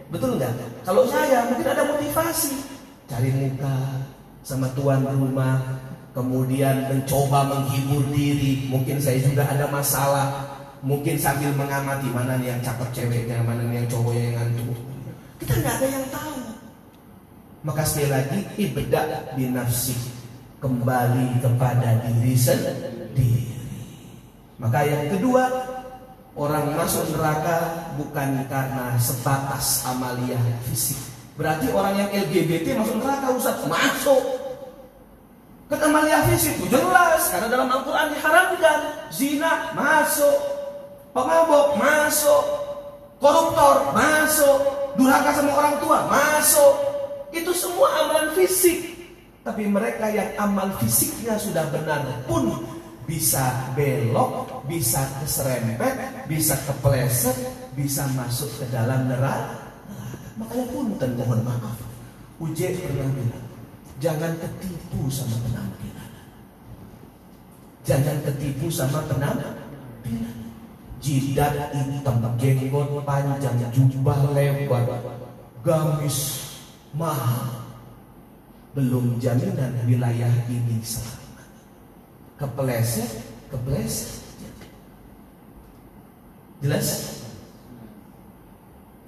[0.09, 0.81] Betul nggak?
[0.81, 2.57] Kalau saya mungkin ada motivasi.
[3.05, 4.01] Cari muka
[4.41, 5.61] sama tuan rumah.
[6.11, 8.67] Kemudian mencoba menghibur diri.
[8.67, 10.27] Mungkin saya juga ada masalah.
[10.81, 14.90] Mungkin sambil mengamati mana yang cakep ceweknya, mana yang cowoknya yang ngantuk.
[15.41, 16.37] Kita nggak ada yang tahu.
[17.65, 19.97] Maka sekali lagi ibda binafsi
[20.61, 23.49] kembali kepada diri sendiri.
[24.61, 25.49] Maka yang kedua
[26.37, 30.37] orang masuk neraka bukan karena sebatas amalia
[30.69, 31.01] fisik.
[31.33, 34.21] Berarti orang yang LGBT masuk neraka Ustaz masuk.
[35.73, 40.37] Kan amalia fisik itu jelas karena dalam Al-Qur'an diharamkan zina masuk,
[41.15, 42.43] pemabok masuk,
[43.17, 46.73] koruptor masuk, durhaka sama orang tua masuk,
[47.31, 48.79] itu semua amalan fisik.
[49.41, 52.61] Tapi mereka yang amal fisiknya sudah benar pun
[53.09, 57.35] bisa belok, bisa keserempet, bisa kepleset,
[57.73, 59.57] bisa masuk ke dalam neraka.
[60.37, 61.77] Makanya punten mohon maaf.
[62.41, 63.45] Uje pernah bilang,
[64.01, 66.11] jangan ketipu sama penampilan.
[67.85, 70.40] Jangan ketipu sama penampilan.
[71.01, 74.85] Jidat hitam, jenggot panjang, jubah lebar,
[75.65, 76.45] gamis
[76.93, 77.57] mahal.
[78.77, 81.47] Belum jaminan wilayah ini selamat.
[82.39, 83.09] Kepleset,
[83.51, 84.23] kepleset.
[86.61, 87.19] Jelas?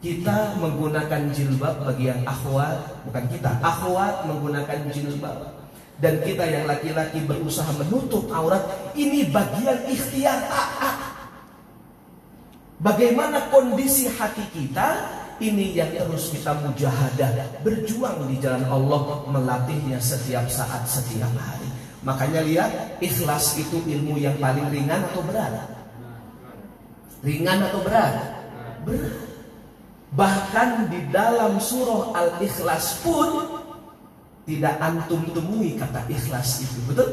[0.04, 5.64] kita menggunakan jilbab bagi yang akhwat, bukan kita, akhwat menggunakan jilbab.
[6.04, 8.60] Dan kita yang laki-laki berusaha menutup aurat,
[9.00, 11.12] ini bagian ikhtiar taat.
[12.82, 14.88] Bagaimana kondisi hati kita,
[15.42, 21.70] ini yang terus kita mujahadah, berjuang di jalan Allah, melatihnya setiap saat, setiap hari.
[22.04, 25.54] Makanya lihat, ikhlas itu ilmu yang paling ringan atau berat?
[27.24, 28.14] Ringan atau berat?
[28.84, 29.34] Berat.
[30.14, 33.50] Bahkan di dalam surah Al-Ikhlas pun
[34.46, 36.80] tidak antum temui kata ikhlas itu.
[36.86, 37.10] Betul?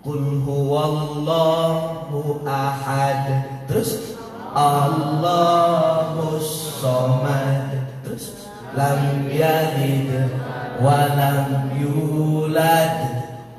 [0.00, 3.44] Qul huwallahu ahad.
[3.68, 4.15] Terus
[4.56, 6.48] Allahus
[6.80, 7.76] somad.
[8.00, 10.32] Terus lam yalid
[10.80, 12.96] wa lam yulad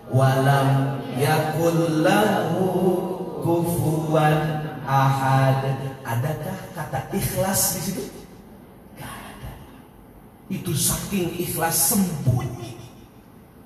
[0.09, 2.65] wa lam yakul lahu
[3.45, 5.61] kufuwan ahad.
[6.01, 8.03] Adakah kata ikhlas di situ?
[10.47, 12.73] Itu saking ikhlas sembunyi.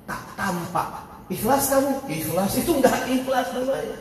[0.04, 1.06] Tak tampak.
[1.32, 1.96] Ikhlas kamu?
[2.12, 2.60] Ikhlas.
[2.60, 3.98] Itu enggak ikhlas namanya.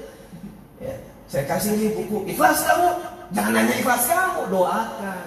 [0.83, 0.97] Ya.
[1.31, 2.27] Saya kasih ini buku.
[2.35, 3.20] Ikhlas kamu?
[3.31, 4.43] Jangan nanya ikhlas kamu.
[4.51, 5.27] Doakan.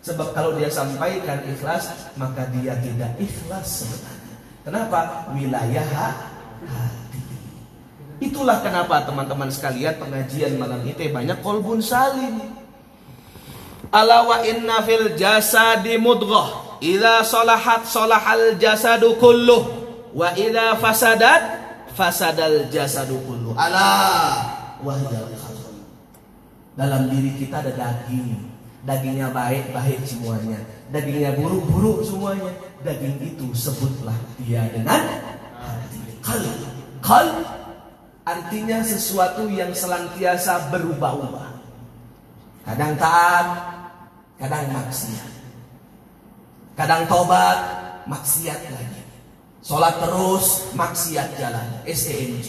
[0.00, 4.36] Sebab kalau dia sampaikan ikhlas, maka dia tidak ikhlas sebenarnya.
[4.64, 5.00] Kenapa?
[5.36, 5.86] Wilayah
[6.64, 7.20] hati.
[8.20, 12.36] Itulah kenapa teman-teman sekalian pengajian malam itu banyak kolbun salim.
[13.90, 16.78] Ala wa inna fil jasadi mudghah
[17.24, 19.64] solahat solahal jasadu kulluh
[20.12, 21.42] wa ila fasadat
[21.96, 23.56] fasadal jasadu kulluh.
[23.56, 23.88] Ala
[24.84, 25.39] wahyal
[26.78, 28.50] Dalam diri kita ada daging.
[28.80, 30.56] Dagingnya baik, baik semuanya.
[30.88, 32.48] Dagingnya buruk, buruk semuanya.
[32.80, 35.04] Daging itu sebutlah dia dengan
[35.60, 36.00] hati.
[36.24, 36.40] Kal,
[37.04, 37.26] kal
[38.24, 41.50] artinya sesuatu yang selantiasa berubah-ubah.
[42.64, 43.46] Kadang taat,
[44.40, 45.30] kadang maksiat.
[46.80, 47.58] Kadang tobat,
[48.08, 49.00] maksiat lagi.
[49.60, 51.68] Sholat terus, maksiat jalan.
[51.84, 52.48] STMJ.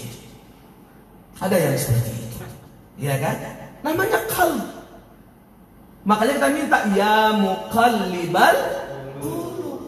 [1.43, 2.39] Ada yang seperti itu.
[3.01, 3.60] Ya kan?
[3.81, 4.51] Namanya kal.
[6.01, 8.57] Makanya kita minta ya mukallibal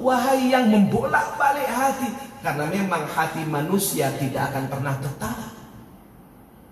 [0.04, 2.12] wahai yang membolak balik hati
[2.44, 5.38] karena memang hati manusia tidak akan pernah tetap.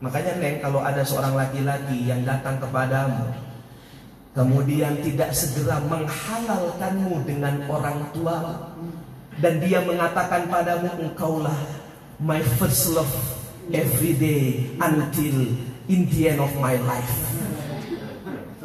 [0.01, 3.29] Makanya Neng kalau ada seorang laki-laki yang datang kepadamu
[4.31, 8.71] Kemudian tidak segera menghalalkanmu dengan orang tua
[9.43, 11.60] dan dia mengatakan padamu engkaulah
[12.15, 13.12] my first love
[13.75, 15.36] every day until
[15.91, 17.12] in the end of my life.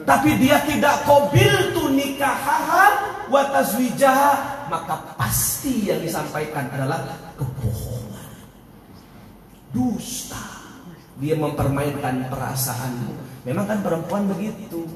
[0.07, 2.87] Tapi dia tidak kobil tu nikahaha
[3.27, 7.03] wa tazwijaha maka pasti yang disampaikan adalah
[7.35, 8.31] kebohongan.
[9.75, 10.47] Dusta.
[11.19, 13.43] Dia mempermainkan perasaanmu.
[13.49, 14.87] Memang kan perempuan begitu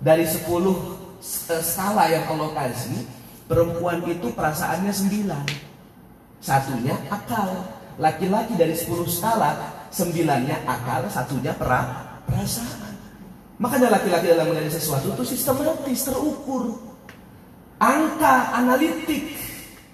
[0.00, 3.04] dari 10 eh, skala yang Allah kasih,
[3.46, 6.44] perempuan itu perasaannya 9.
[6.44, 7.68] Satunya akal.
[8.00, 11.82] Laki-laki dari 10 skala, sembilannya akal, satunya pera,
[12.26, 12.94] perasaan.
[13.60, 16.80] Makanya laki-laki dalam mengenai sesuatu itu sistematis, terukur.
[17.76, 19.36] Angka, analitik.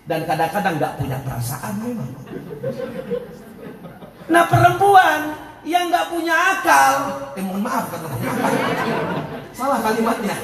[0.06, 2.10] Dan kadang-kadang nggak punya perasaan memang.
[4.30, 5.34] Nah perempuan
[5.66, 6.94] yang nggak punya akal,
[7.34, 8.06] eh mohon maaf kata
[9.50, 10.36] Salah kalimatnya.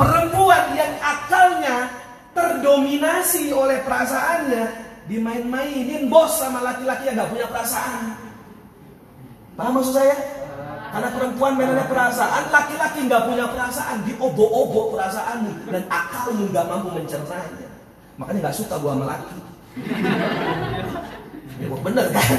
[0.00, 1.92] Perempuan yang akalnya
[2.32, 8.14] terdominasi oleh perasaannya dimain-mainin bos sama laki-laki yang nggak punya perasaan.
[9.58, 10.14] Paham maksud saya?
[10.90, 17.68] Karena perempuan mainannya perasaan, laki-laki nggak punya perasaan, diobok-obok perasaanmu dan akalmu nggak mampu mencernanya.
[18.18, 19.38] Makanya nggak suka gua sama laki.
[21.60, 22.30] Ya, bener kan?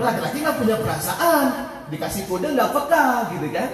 [0.00, 1.44] Laki-laki nggak punya perasaan,
[1.92, 3.04] dikasih kode nggak peka
[3.36, 3.68] gitu kan?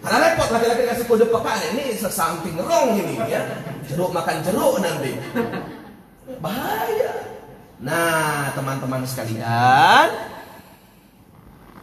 [0.00, 3.40] Karena repot laki-laki kasih kode peka ini sesamping wrong ini ya.
[3.88, 5.12] Jeruk makan jeruk nanti.
[6.38, 7.12] Bahaya.
[7.82, 10.08] Nah, teman-teman sekalian,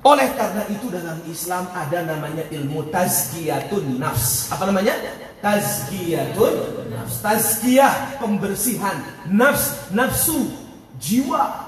[0.06, 4.48] oleh karena itu dalam Islam ada namanya ilmu tazkiyatun nafs.
[4.54, 4.96] Apa namanya?
[5.44, 7.20] Tazkiyatun nafs.
[7.20, 10.48] Tazkiyah pembersihan nafs, nafsu,
[11.02, 11.67] jiwa.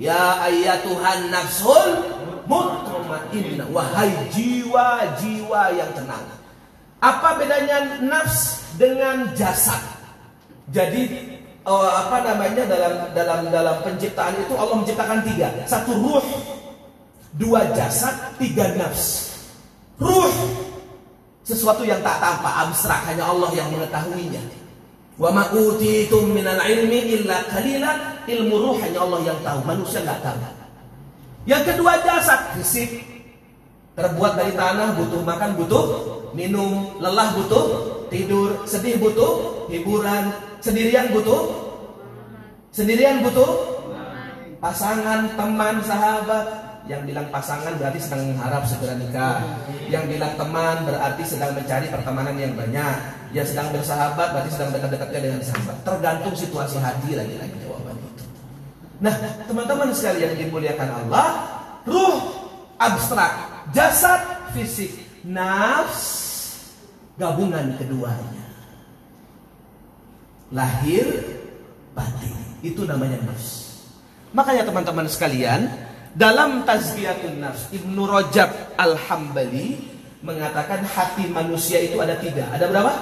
[0.00, 2.16] Ya ayatuhan nafsul
[2.46, 6.24] mutmainnah wahai jiwa-jiwa yang tenang
[7.02, 9.78] apa bedanya nafs dengan jasad
[10.72, 11.35] jadi
[11.66, 15.48] uh, apa namanya dalam dalam dalam penciptaan itu Allah menciptakan tiga.
[15.66, 16.26] Satu ruh
[17.36, 19.34] dua jasad tiga nafs.
[19.98, 20.30] Ruh
[21.42, 24.42] sesuatu yang tak tampak abstrak hanya Allah yang mengetahuinya.
[25.16, 30.22] Wa ma utitum minal ilmi illa qalilan ilmu ruh hanya Allah yang tahu manusia nggak
[30.22, 30.38] tahu.
[31.46, 33.04] Yang kedua jasad fisik.
[33.96, 35.84] Terbuat dari tanah butuh makan butuh
[36.36, 37.64] minum, lelah butuh
[38.12, 40.36] tidur, sedih butuh hiburan,
[40.66, 41.42] sendirian butuh
[42.74, 43.76] sendirian butuh
[44.58, 46.66] pasangan, teman, sahabat.
[46.86, 49.42] Yang bilang pasangan berarti sedang mengharap segera nikah.
[49.90, 52.96] Yang bilang teman berarti sedang mencari pertemanan yang banyak.
[53.34, 55.76] Yang sedang bersahabat berarti sedang dekat-dekatnya dengan sahabat.
[55.82, 58.24] Tergantung situasi hati lagi-lagi jawaban itu.
[59.02, 59.14] Nah,
[59.50, 61.26] teman-teman sekalian dimuliakan Allah,
[61.90, 62.16] ruh
[62.78, 63.34] abstrak,
[63.74, 64.22] jasad
[64.54, 64.94] fisik,
[65.26, 66.22] nafs
[67.18, 68.35] gabungan keduanya.
[70.54, 71.06] Lahir
[71.96, 72.34] batin.
[72.62, 73.66] Itu namanya nafs.
[74.36, 75.70] Makanya teman-teman sekalian,
[76.16, 79.76] dalam Tazkiyatun Nafs, Ibnu Rajab Al-Hambali
[80.24, 82.48] mengatakan hati manusia itu ada tiga.
[82.52, 82.92] Ada berapa?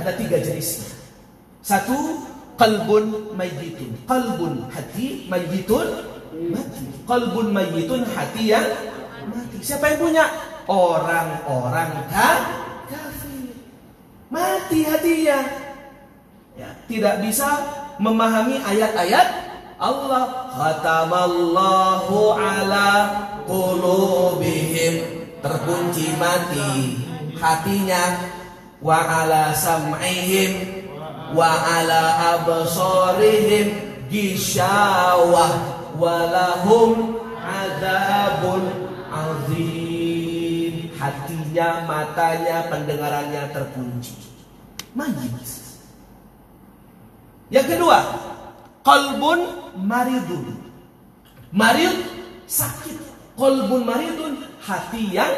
[0.00, 0.92] Ada tiga jenisnya.
[1.62, 2.24] Satu,
[2.56, 4.08] kalbun mayyitun.
[4.08, 5.86] Kalbun hati, mayyitun
[6.50, 6.84] mati.
[7.04, 8.66] Kalbun mayyitun hati yang
[9.28, 9.56] mati.
[9.60, 10.24] Siapa yang punya?
[10.66, 13.52] Orang-orang kafir.
[14.32, 15.38] Mati hatinya.
[16.52, 17.48] Ya, tidak bisa
[17.96, 19.28] memahami ayat-ayat
[19.80, 20.52] Allah.
[20.52, 22.88] Khatamallahu ala
[23.48, 25.24] qulubihim.
[25.40, 27.00] Terkunci mati
[27.40, 28.30] hatinya.
[28.84, 30.84] Wa ala sam'ihim.
[31.32, 31.50] Wa
[31.80, 33.96] ala absarihim.
[34.12, 35.56] Gishawah
[35.96, 40.92] walahum adabun azim.
[41.00, 44.14] Hatinya matanya pendengarannya terkunci.
[44.92, 45.61] Mayit
[47.52, 47.98] yang kedua
[48.82, 49.40] Kolbun
[49.78, 50.58] maridun.
[51.54, 51.94] Marid
[52.50, 52.98] sakit.
[53.38, 55.30] Kolbun maridun hati yang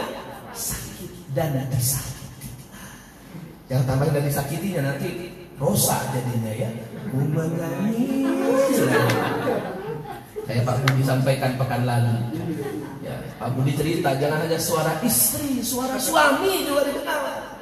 [0.57, 2.49] sakit dan disakiti.
[3.69, 5.09] Yang tambahin dari sakitinya nanti
[5.61, 6.71] rosa jadinya ya.
[7.13, 8.81] Menangis.
[10.45, 12.17] Kayak Pak Budi sampaikan pekan lalu.
[13.05, 17.54] Ya, Pak Budi cerita jangan hanya suara istri, suara suami juga didengar.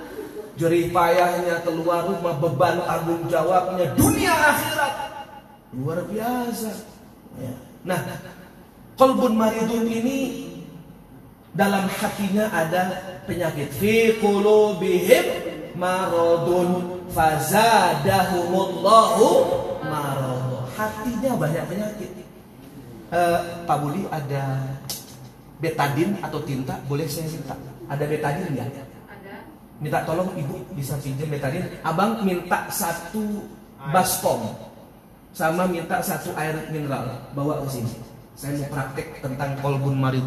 [0.61, 4.93] Jerih payahnya keluar rumah beban tanggung jawabnya dunia akhirat
[5.73, 6.69] Luar biasa.
[7.41, 7.57] Ya.
[7.89, 7.97] Nah,
[9.01, 10.53] kolbun maridun ini
[11.57, 12.93] dalam hatinya ada
[13.25, 13.73] penyakit.
[13.81, 15.25] Fi qulubihim
[15.81, 19.25] maradun fazadahumullahu
[19.89, 20.69] marad.
[20.77, 22.11] Hatinya banyak penyakit.
[23.13, 24.73] Uh, Pak Budi ada
[25.61, 27.57] betadin atau tinta boleh saya minta?
[27.89, 28.65] Ada betadin ya?
[29.83, 31.67] Minta tolong ibu bisa pinjam betadin.
[31.83, 33.43] Abang minta satu
[33.91, 34.55] baskom
[35.35, 37.91] sama minta satu air mineral bawa ke sini.
[38.39, 40.23] Saya mau praktek tentang kolbun marid.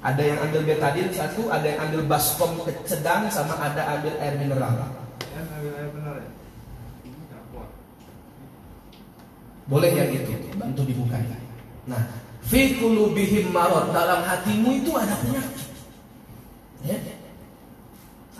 [0.00, 4.72] Ada yang ambil betadin satu, ada yang ambil baskom sedang, sama ada ambil air mineral.
[9.66, 11.18] Boleh yang itu, bantu dibuka.
[11.90, 12.02] Nah,
[12.46, 15.69] fi qulubihim marad, dalam hatimu itu ada penyakit.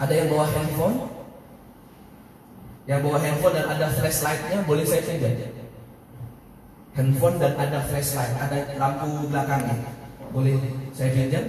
[0.00, 0.96] Ada yang bawa handphone,
[2.88, 5.60] yang bawa handphone dan ada flashlightnya boleh saya pinjam
[6.94, 9.76] handphone dan ada flashlight ada lampu belakangnya
[10.34, 10.58] boleh
[10.90, 11.46] saya pinjam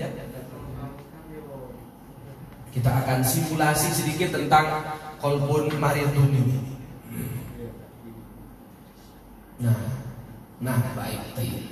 [2.72, 4.64] kita akan simulasi sedikit tentang
[5.20, 6.56] kolbun maridun ini.
[9.60, 9.76] Nah
[10.62, 11.68] nah baik tadi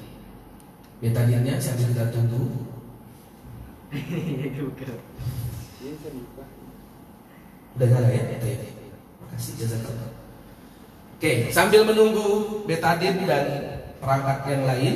[0.99, 2.43] betadinnya sambil kita tunggu
[7.79, 8.23] udah nyala ya
[9.31, 10.11] Kasih jazakallah.
[11.15, 13.43] Oke, sambil menunggu betadin dan
[14.03, 14.93] perangkat yang lain,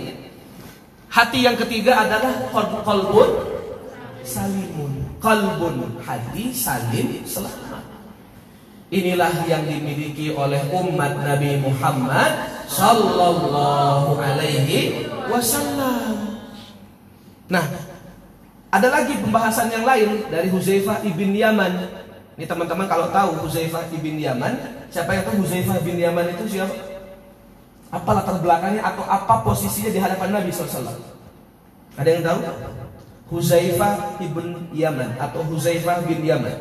[1.08, 2.52] hati yang ketiga adalah
[2.84, 3.32] kolbun
[4.28, 5.00] salimun.
[5.24, 7.88] Kolbun hati salim selamat.
[8.92, 16.36] Inilah yang dimiliki oleh umat Nabi Muhammad sallallahu alaihi wasallam.
[17.48, 17.64] Nah,
[18.76, 22.03] ada lagi pembahasan yang lain dari Huzaifah ibn Yaman
[22.34, 24.58] ini teman-teman kalau tahu Huzaifah bin Yaman,
[24.90, 26.74] siapa yang tahu Huzaifah bin Yaman itu siapa?
[27.94, 30.98] Apa latar belakangnya atau apa posisinya di hadapan Nabi SAW?
[31.94, 32.40] Ada yang tahu?
[33.30, 36.58] Huzaifah ibn Yaman atau Huzaifah bin Yaman.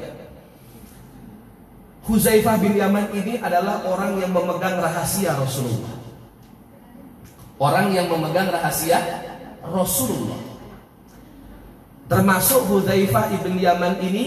[2.05, 5.97] Huzaifah bin Yaman ini adalah orang yang memegang rahasia Rasulullah.
[7.57, 9.01] Orang yang memegang rahasia
[9.65, 10.41] Rasulullah.
[12.13, 14.25] Termasuk Huzaifah ibn Yaman ini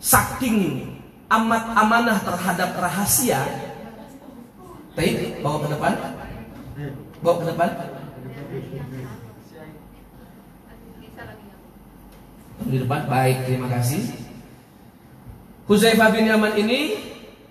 [0.00, 0.90] saking
[1.30, 3.42] amat amanah terhadap rahasia.
[4.96, 5.92] Baik bawa ke depan.
[7.20, 7.70] Bawa ke depan.
[12.66, 13.00] Di depan.
[13.10, 14.02] Baik terima kasih.
[15.66, 16.94] Huzaifah bin Yaman ini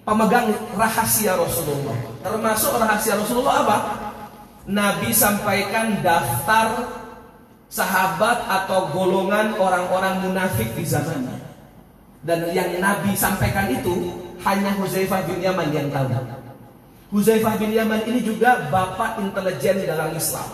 [0.08, 2.00] pemegang rahasia Rasulullah.
[2.24, 3.78] Termasuk rahasia Rasulullah apa?
[4.66, 6.90] Nabi sampaikan daftar
[7.70, 11.45] sahabat atau golongan orang-orang munafik di zamannya.
[12.26, 14.10] Dan yang Nabi sampaikan itu
[14.42, 16.10] hanya Huzaifah bin Yaman yang tahu.
[17.14, 20.50] Huzaifah bin Yaman ini juga bapak intelijen dalam Islam.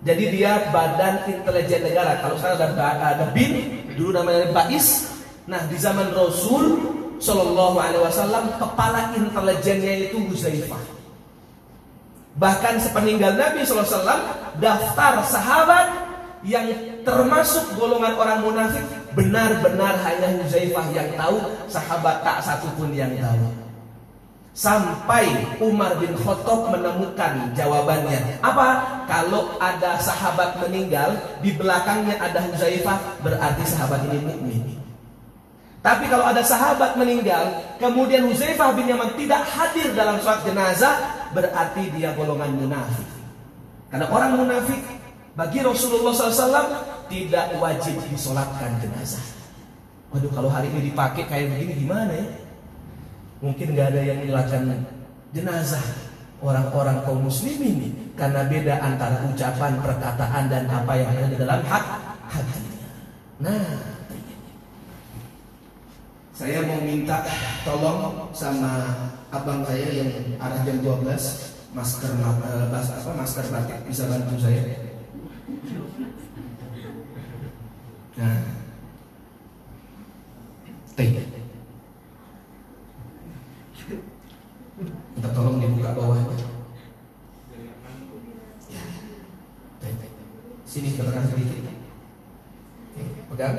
[0.00, 2.16] Jadi dia badan intelijen negara.
[2.24, 5.12] Kalau sekarang ada, ada BIN, dulu namanya BAIS.
[5.44, 6.80] Nah di zaman Rasul
[7.20, 10.96] Shallallahu Alaihi Wasallam kepala intelijennya itu Huzaifah.
[12.36, 14.04] Bahkan sepeninggal Nabi SAW
[14.60, 15.88] Daftar sahabat
[16.44, 18.84] Yang termasuk golongan orang munafik
[19.16, 21.40] Benar-benar hanya Huzaifah yang tahu
[21.72, 23.48] Sahabat tak satu pun yang tahu
[24.52, 25.24] Sampai
[25.60, 28.68] Umar bin Khattab menemukan jawabannya Apa?
[29.08, 34.62] Kalau ada sahabat meninggal Di belakangnya ada Huzaifah Berarti sahabat ini mukmin.
[35.86, 37.46] tapi kalau ada sahabat meninggal,
[37.78, 40.98] kemudian Huzaifah bin Yaman tidak hadir dalam sholat jenazah,
[41.30, 43.06] berarti dia golongan munafik.
[43.86, 44.82] Karena orang munafik
[45.36, 46.64] bagi Rasulullah SAW
[47.12, 49.22] tidak wajib disolatkan jenazah.
[50.10, 52.26] Waduh kalau hari ini dipakai kayak begini gimana ya?
[53.44, 54.64] Mungkin nggak ada yang melakukan
[55.36, 55.84] jenazah
[56.40, 61.84] orang-orang kaum muslimin karena beda antara ucapan, perkataan dan apa yang ada di dalam hak
[62.32, 62.76] hatinya.
[63.36, 63.64] Nah,
[66.32, 67.20] saya mau minta
[67.60, 70.10] tolong sama abang saya yang
[70.40, 71.04] arah jam 12
[71.76, 74.85] masker uh, apa masker batik bisa bantu saya.
[78.16, 78.42] Nah.
[80.96, 81.08] Teh.
[85.14, 86.36] Minta tolong dibuka bawahnya.
[88.72, 88.82] Ya.
[90.66, 91.70] Sini ke tengah sedikit.
[93.30, 93.54] Pegang.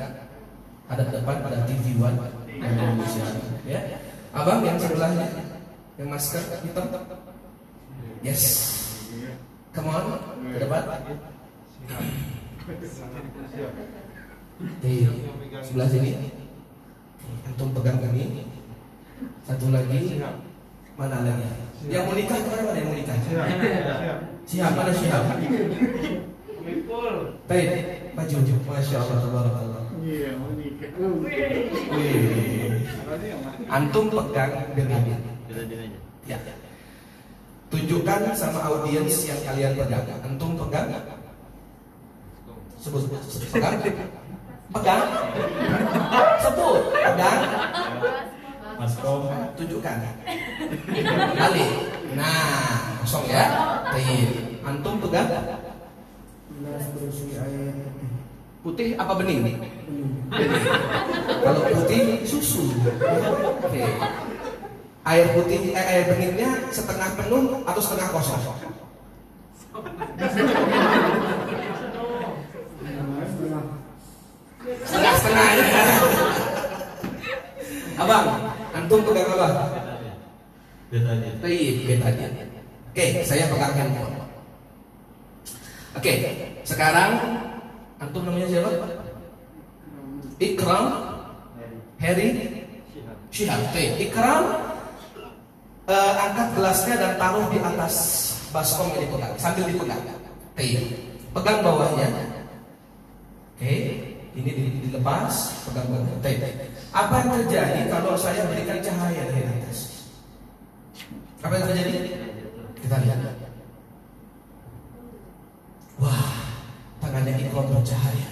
[0.87, 2.19] Ada depan, ada TV One.
[2.57, 3.25] Indonesia.
[3.63, 4.01] Ya.
[4.33, 5.29] Abang yang sebelahnya
[5.95, 6.85] yang masker hitam.
[8.25, 8.43] Yes.
[9.77, 10.05] Come on,
[10.51, 10.83] ke depan.
[14.81, 15.05] Di
[15.77, 16.33] sebelah sini.
[17.45, 18.49] Antum pegang ini.
[19.45, 20.17] Satu lagi.
[20.97, 21.45] Mana lagi?
[21.85, 23.13] Yang mau nikah ke mana yang mau nikah?
[23.21, 23.45] Siap.
[24.49, 25.21] Siap, mana siap?
[27.45, 27.69] Baik,
[28.17, 29.83] maju, masya Allah, tabarakallah.
[30.01, 30.33] Iya,
[33.69, 35.01] Antum pegang dengan
[36.25, 36.41] Ya.
[37.69, 40.09] Tunjukkan sama audiens yang kalian pegang.
[40.25, 40.89] Antum pegang.
[42.81, 43.77] Sebut, sebut, pegang.
[44.67, 45.03] Pegang.
[46.43, 47.41] Sebut, pegang.
[48.77, 49.21] Mas Kom.
[49.57, 49.97] Tunjukkan.
[51.33, 51.65] Kali.
[52.13, 53.45] Nah, kosong ya.
[54.67, 55.29] Antum pegang.
[58.61, 59.63] Putih apa bening?
[61.39, 62.75] Kalau putih susu.
[63.63, 63.83] Oke.
[65.07, 68.43] Air putih eh, air beningnya setengah penuh atau setengah kosong?
[74.67, 75.65] Setengah-setengah ya.
[77.97, 78.25] Abang,
[78.75, 79.47] antum pegang apa?
[80.91, 81.31] Betanya.
[81.39, 82.27] Baik, betanya.
[82.91, 84.15] Oke, saya pegang handphone.
[85.97, 86.13] Oke,
[86.61, 87.11] sekarang
[87.97, 88.69] Antum namanya siapa?
[90.37, 90.85] Ikram
[91.97, 92.61] Harry
[93.33, 93.57] Syihab.
[93.73, 94.43] Oke, Ikram
[95.89, 97.93] uh, angkat gelasnya dan taruh di atas
[98.53, 100.03] baskom yang dipegang sambil dipegang.
[100.53, 100.65] Oke,
[101.33, 102.07] pegang bawahnya.
[103.57, 103.73] Oke,
[104.37, 106.13] ini dilepas, pegang bawahnya.
[106.21, 106.33] Oke.
[106.93, 110.05] Apa yang terjadi kalau saya berikan cahaya dari atas?
[111.41, 111.93] Apa yang terjadi?
[112.77, 113.19] Kita lihat.
[115.97, 116.29] Wah,
[117.01, 118.29] tangannya Ikram bercahaya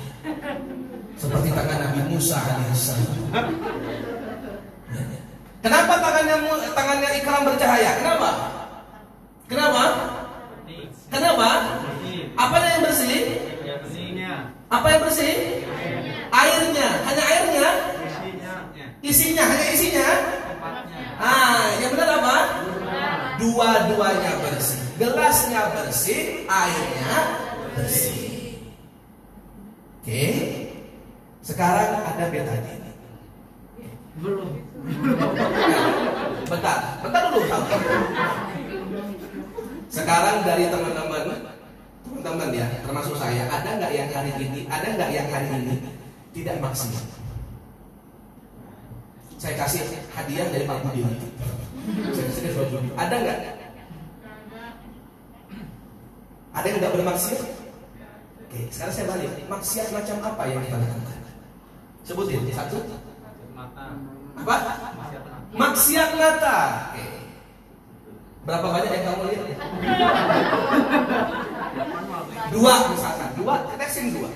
[1.17, 3.25] seperti tangan Nabi Musa alaihissalam.
[5.65, 6.35] Kenapa tangannya
[6.77, 7.97] tangannya Ikram bercahaya?
[7.97, 8.29] Kenapa?
[9.49, 9.83] Kenapa?
[11.09, 11.49] Kenapa?
[12.37, 13.54] Apa yang bersih?
[14.69, 15.61] Apa yang bersih?
[16.33, 16.89] Airnya.
[17.05, 17.69] Hanya airnya?
[19.05, 19.43] Isinya.
[19.45, 20.07] Hanya isinya?
[21.15, 22.37] Ah, yang benar apa?
[23.39, 24.81] Dua-duanya bersih.
[24.95, 27.15] Gelasnya bersih, airnya
[27.75, 28.55] bersih.
[30.01, 30.23] Oke.
[31.43, 32.81] Sekarang ada betadin.
[34.23, 34.49] Belum.
[36.47, 37.43] Bentar, bentar dulu.
[39.91, 41.43] Sekarang dari teman-teman,
[42.05, 45.75] teman-teman ya, termasuk saya, ada nggak yang hari ini, ada nggak yang hari ini
[46.37, 47.01] tidak maksimal?
[49.41, 49.81] Saya kasih
[50.13, 51.01] hadiah dari Pak Budi.
[52.97, 53.39] Ada nggak?
[56.55, 57.41] Ada yang nggak bermaksiat?
[58.47, 59.31] Oke, sekarang saya balik.
[59.51, 61.19] Maksiat macam apa yang kita lakukan?
[62.07, 62.79] Sebutin satu.
[64.39, 64.55] Apa?
[65.51, 66.57] Maksiat mata.
[66.95, 67.14] Oke.
[68.45, 69.47] Berapa banyak yang kamu lihat?
[72.53, 73.29] Dua misalkan.
[73.35, 74.29] Dua dua, tetesin dua.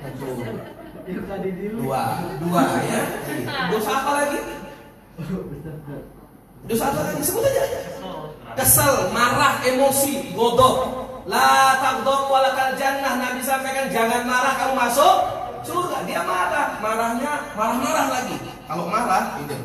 [0.00, 0.28] Satu,
[1.76, 2.02] dua,
[2.40, 3.02] dua ya.
[3.68, 4.40] Dosa apa lagi?
[6.64, 7.20] Dosa apa lagi?
[7.20, 7.64] Sebut aja.
[8.56, 11.04] Kesel, marah, emosi, godok.
[11.28, 13.20] La takdok walakal jannah.
[13.20, 15.16] Nabi sampaikan jangan marah kamu masuk
[15.68, 16.00] surga.
[16.08, 18.36] Dia marah, marahnya marah-marah lagi.
[18.64, 19.56] Kalau marah, itu.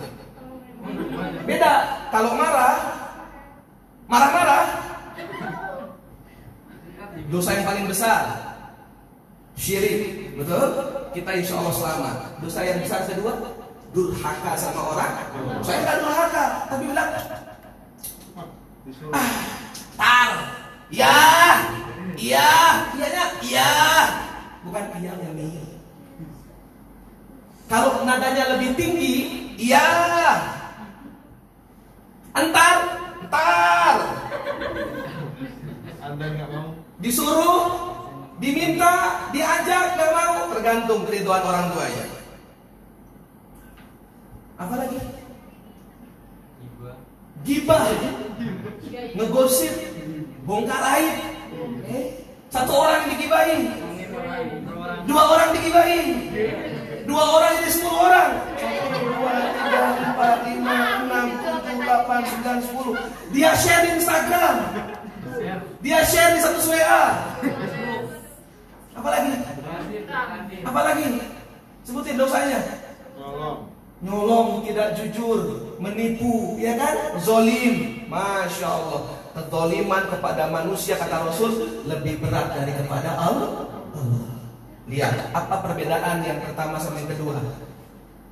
[1.45, 1.73] Beda.
[2.09, 2.75] Kalau marah,
[4.09, 4.65] marah-marah.
[7.29, 8.21] Dosa yang paling besar.
[9.59, 10.65] Syirik, betul?
[11.13, 12.15] Kita insya Allah selamat.
[12.41, 13.33] Dosa yang besar kedua,
[13.91, 15.13] durhaka sama orang.
[15.61, 17.09] Saya nggak durhaka, tapi bilang,
[19.13, 19.31] ah,
[19.99, 20.29] tar,
[20.89, 21.19] ya,
[22.15, 22.49] iya,
[22.95, 23.71] iyanya, iya,
[24.63, 25.61] bukan iya yang ini.
[27.69, 29.15] Kalau nadanya lebih tinggi,
[29.59, 29.85] iya.
[32.35, 32.77] Entar,
[33.25, 33.95] entar.
[35.99, 36.69] Anda nggak mau?
[37.01, 37.63] Disuruh,
[38.37, 42.05] diminta, diajak, nggak mau, tergantung keriduan orang tuanya.
[44.59, 44.99] Apa lagi?
[46.59, 46.91] Iba.
[47.47, 47.83] Gibah,
[49.15, 49.73] ngegosip,
[50.43, 51.17] bongkar aib.
[51.89, 52.05] Eh,
[52.53, 53.65] satu orang digibahi,
[55.07, 56.01] dua orang digibahi,
[57.07, 58.31] dua orang jadi sepuluh orang.
[58.59, 60.77] Satu, dua, tiga, empat, lima,
[61.07, 61.27] enam,
[61.89, 62.95] tujuh, delapan, sembilan, sepuluh.
[63.33, 64.55] Dia share di Instagram,
[65.81, 67.03] dia share di satu WA.
[68.99, 69.31] Apa lagi?
[70.65, 71.07] Apa lagi?
[71.81, 72.59] Sebutin dosanya.
[73.99, 77.19] Nyolong, tidak jujur, menipu, ya kan?
[77.19, 79.01] Zolim, masya Allah.
[79.29, 83.67] Kezoliman kepada manusia kata Rasul lebih berat dari kepada Allah.
[83.91, 84.25] Allah.
[84.89, 87.37] Lihat apa perbedaan yang pertama sama yang kedua.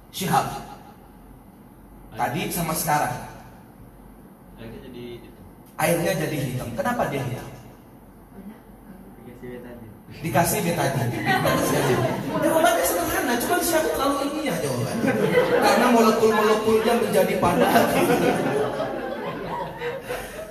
[0.10, 0.48] Syihab.
[2.18, 3.37] Tadi sama sekarang.
[4.58, 5.30] Akhirnya jadi itu.
[5.78, 6.70] Airnya jadi hitam.
[6.74, 7.48] Kenapa dia hitam?
[10.18, 11.14] Dikasih betadin.
[12.42, 15.14] Jawabannya sederhana, cuma siapa terlalu ilmiah jawabannya.
[15.62, 17.86] Karena molekul-molekulnya menjadi padat.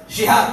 [0.06, 0.46] Syihab,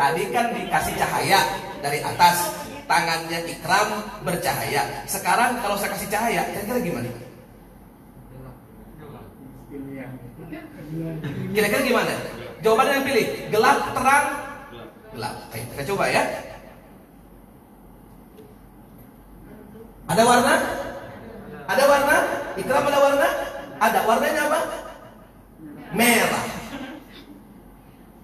[0.00, 1.40] tadi kan dikasih cahaya
[1.84, 2.56] dari atas,
[2.88, 4.88] tangannya ikram bercahaya.
[5.04, 7.10] Sekarang kalau saya kasih cahaya, kira-kira gimana?
[11.52, 12.14] Kira-kira gimana?
[12.64, 14.26] Jawabannya yang pilih, gelap, terang,
[14.72, 14.88] Gelap.
[15.12, 15.34] gelap.
[15.52, 16.22] Oke, kita coba ya.
[20.08, 20.54] Ada warna?
[21.68, 22.16] Ada warna?
[22.56, 23.28] Ikram ada warna?
[23.80, 23.98] Ada.
[24.08, 24.60] Warnanya apa?
[25.92, 26.46] Merah.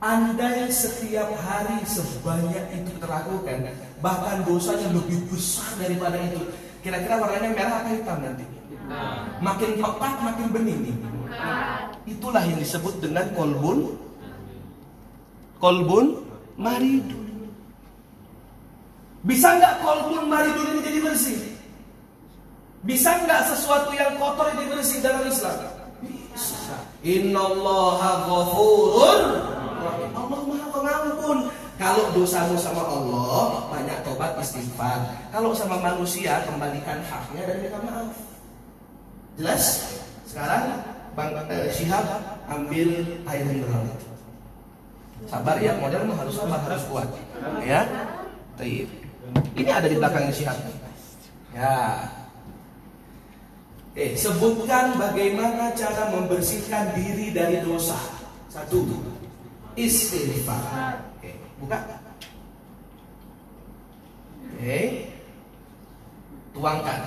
[0.00, 3.68] Andai setiap hari sebanyak itu terlakukan,
[4.00, 6.40] bahkan dosanya lebih besar daripada itu.
[6.80, 8.48] Kira-kira warnanya merah apa hitam nanti?
[9.44, 10.96] Makin pekat, makin bening.
[12.08, 14.00] Itulah yang disebut dengan kolbun,
[15.60, 16.16] kolbun
[16.56, 17.20] maridun.
[19.22, 21.38] Bisa nggak kolbun maridun ini jadi bersih?
[22.80, 25.60] Bisa nggak sesuatu yang kotor jadi bersih dalam Islam?
[26.00, 26.76] Bisa.
[27.04, 29.22] Innallaha ghafurun
[29.84, 30.10] rahim.
[30.16, 31.38] Allah Maha Pengampun.
[31.80, 35.00] Kalau dosamu sama Allah, banyak tobat istighfar.
[35.32, 38.12] Kalau sama manusia, kembalikan haknya dan minta maaf.
[39.40, 39.64] Jelas?
[40.28, 40.76] Sekarang
[41.16, 42.04] Bang eh, Syihab
[42.46, 44.09] ambil air mineral.
[45.28, 47.04] Sabar ya, model mah harus sabar, harus kuat.
[47.60, 47.84] Ya.
[48.56, 48.88] Taib.
[49.56, 50.56] Ini ada di belakangnya Syihab.
[51.52, 52.08] Ya.
[53.98, 57.98] Eh, sebutkan bagaimana cara membersihkan diri dari dosa.
[58.48, 58.86] Satu,
[59.74, 60.94] istighfar.
[61.18, 61.78] Oke, buka.
[64.56, 65.04] Oke.
[66.54, 67.00] Tuangkan.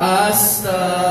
[0.00, 1.07] Astaghfirullah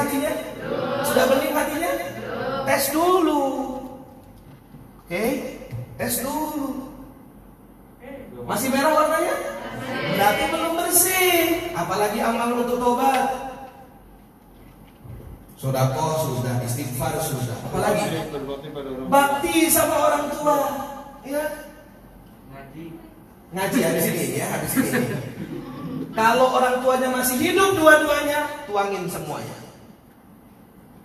[0.00, 0.32] hatinya?
[1.04, 1.92] Sudah bening hatinya?
[2.64, 3.42] Tes dulu.
[5.04, 5.24] Oke?
[6.00, 6.88] Tes dulu.
[8.48, 9.36] Masih merah warnanya?
[10.16, 11.36] Berarti belum bersih.
[11.76, 13.50] Apalagi amal untuk tobat.
[15.60, 17.52] Sodako sudah, istighfar sudah.
[17.68, 18.32] Apalagi
[19.12, 20.56] bakti sama orang tua.
[21.20, 21.44] Ya,
[22.48, 22.96] ngaji
[23.52, 25.04] ngaji habis ini ya, habis ini.
[26.16, 29.52] Kalau orang tuanya masih hidup dua-duanya, tuangin semuanya.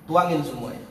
[0.05, 0.85] Tuangin semuanya.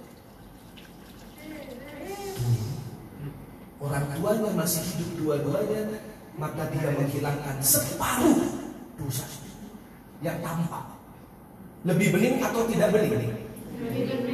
[3.78, 6.02] Orang tuanya masih hidup dua-duanya,
[6.34, 8.42] maka dia menghilangkan separuh
[8.98, 9.28] dosa
[10.18, 10.98] yang tampak.
[11.84, 13.38] Lebih bening atau tidak bening?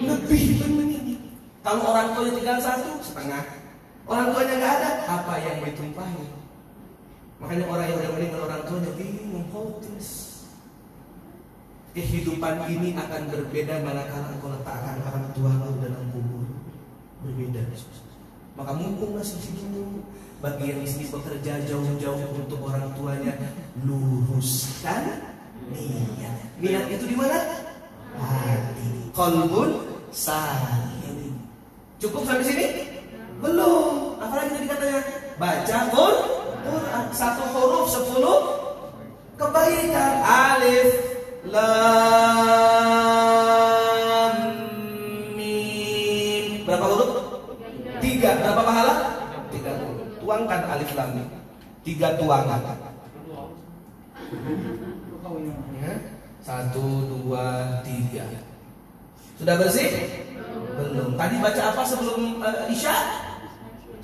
[0.07, 1.19] Lebih bening.
[1.61, 3.45] Kalau orang tuanya tinggal satu, setengah.
[4.09, 6.25] Orang tuanya nggak ada, apa yang ditumpahi?
[7.43, 10.30] Makanya orang yang meninggal orang tuanya bingung, hopeless.
[11.91, 16.47] Kehidupan ini akan berbeda manakala engkau letakkan orang tuamu dalam kubur.
[17.27, 17.67] Berbeda.
[18.55, 20.07] Maka mumpung masih hidup,
[20.39, 23.35] bagi yang istri bekerja jauh-jauh untuk orang tuanya,
[23.83, 25.19] luruskan
[25.75, 26.37] niat.
[26.63, 27.67] Niat itu di mana?
[28.15, 29.11] Hati.
[29.11, 29.71] Qalbun
[30.15, 31.43] salim.
[31.99, 32.67] Cukup sampai sini?
[33.43, 34.15] Belum.
[34.23, 35.01] Apalagi tadi katanya?
[35.43, 36.15] Baca Qur
[36.63, 37.05] Quran.
[37.11, 38.39] Satu huruf sepuluh
[39.35, 40.15] kebaikan.
[40.23, 41.10] Alif
[41.49, 41.57] Lam
[45.33, 46.69] Mim.
[46.69, 47.11] Berapa huruf?
[48.05, 48.37] Tiga.
[48.45, 48.95] Berapa pahala?
[49.49, 50.05] Tiga huruf.
[50.21, 51.17] Tuangkan alif lam.
[51.81, 52.61] Tiga tuangan.
[55.81, 55.97] Ya.
[56.45, 58.29] Satu, dua, tiga.
[59.41, 59.89] Sudah bersih?
[60.77, 61.17] Belum.
[61.17, 62.93] Tadi baca apa sebelum eh, Isya?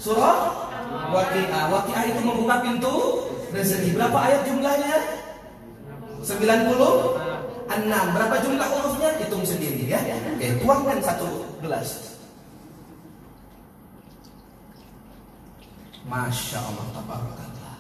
[0.01, 0.57] Surah
[1.12, 1.68] Waqi'ah.
[1.68, 3.93] Waqi'ah itu membuka pintu rezeki.
[3.93, 5.25] Berapa ayat jumlahnya?
[6.26, 7.70] 96.
[7.86, 9.14] Berapa jumlah hurufnya?
[9.22, 10.02] Hitung sendiri ya.
[10.34, 11.26] Oke, tuangkan satu
[11.62, 12.18] gelas.
[16.06, 17.78] Masya Allah, tabarakallah.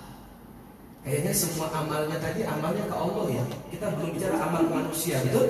[1.06, 3.44] Kayaknya semua amalnya tadi amalnya ke Allah ya.
[3.70, 5.46] Kita belum bicara amal ke manusia, betul?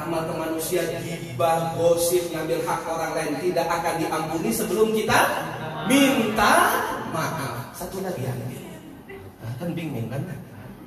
[0.00, 5.20] Amal ke manusia gibah, gosip, ngambil hak orang lain tidak akan diampuni sebelum kita
[5.84, 6.52] minta
[7.12, 7.76] maaf.
[7.76, 8.32] Satu lagi ya.
[8.32, 10.24] Nah, kan bingung kan?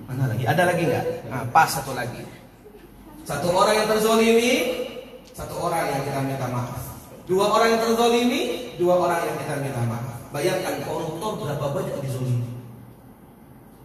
[0.09, 0.43] Mana lagi?
[0.49, 1.05] Ada lagi nggak?
[1.29, 2.25] Nah, pas satu lagi.
[3.29, 4.53] Satu orang yang terzolimi,
[5.37, 6.81] satu orang yang kita minta maaf.
[7.29, 10.17] Dua orang yang terzolimi, dua orang yang kita minta maaf.
[10.33, 12.49] Bayangkan koruptor berapa banyak dizolimi.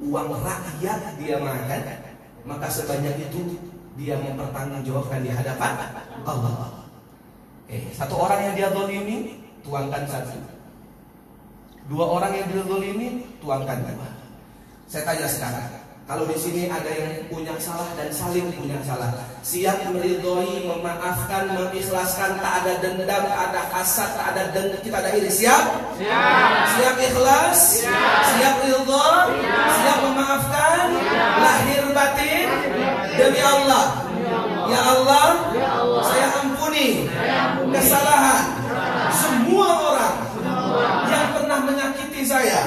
[0.01, 1.81] Uang rakyat dia makan,
[2.49, 3.61] maka sebanyak itu
[4.01, 5.73] dia mempertanggungjawabkan di hadapan
[6.25, 6.89] Allah.
[7.69, 10.41] Eh, satu orang yang dia zolimi, tuangkan satu.
[11.89, 14.09] Dua orang yang dia zolimi, tuangkan dua.
[14.89, 15.69] Saya tanya sekarang,
[16.05, 19.09] kalau di sini ada yang punya salah dan saling punya salah,
[19.41, 25.17] siap meridhoi, memaafkan, mengikhlaskan, tak ada dendam, tak ada hasad, tak ada dendam, kita ada
[25.17, 25.65] iri, siap?
[25.97, 26.61] Siap.
[26.77, 27.59] Siap ikhlas?
[27.81, 28.21] Siap.
[28.37, 29.09] Siap ridho?
[29.81, 30.87] Siap memaafkan?
[31.41, 32.49] Lahir batin?
[33.17, 33.87] Demi Allah.
[34.69, 35.29] Ya Allah,
[36.05, 37.09] saya ampuni
[37.73, 38.45] kesalahan
[39.09, 40.17] semua orang
[41.09, 42.61] yang pernah menyakiti saya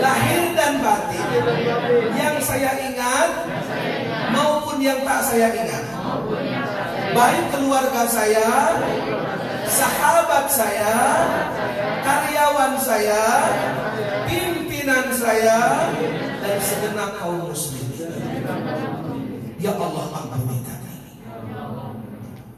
[0.00, 1.26] lahir dan batin
[2.36, 3.30] yang saya ingat
[4.28, 5.84] maupun yang tak saya ingat
[7.16, 8.76] baik keluarga saya
[9.64, 10.96] sahabat saya
[12.04, 13.24] karyawan saya
[14.28, 15.88] pimpinan saya
[16.44, 18.12] dan segenap kaum muslimin
[19.56, 20.92] ya Allah ampuni kami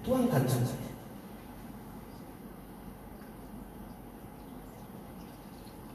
[0.02, 0.74] tuangkan saja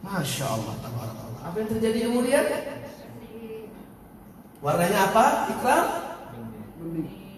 [0.03, 1.41] Masya Allah, tabarakallah.
[1.47, 2.43] Apa yang terjadi kemudian?
[4.63, 5.25] Warnanya apa?
[5.51, 5.85] Ikram?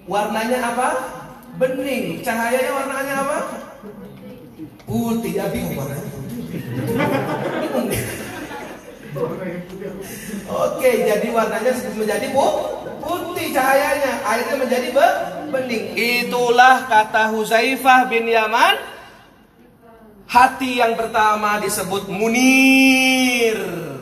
[0.05, 0.89] Warnanya apa?
[1.57, 2.21] Bening.
[2.21, 3.37] Cahayanya warnanya apa?
[4.85, 5.33] Putih.
[5.33, 6.05] Ya bingung warnanya.
[10.45, 12.27] Oke, jadi warnanya menjadi
[13.01, 14.11] putih cahayanya.
[14.21, 15.17] Airnya menjadi be-
[15.49, 15.83] bening.
[15.97, 18.77] Itulah kata Huzaifah bin Yaman.
[20.29, 23.94] Hati yang pertama disebut munir.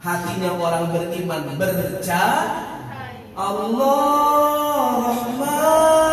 [0.00, 2.64] Hatinya orang beriman bercahaya.
[3.36, 6.05] Allah Rahman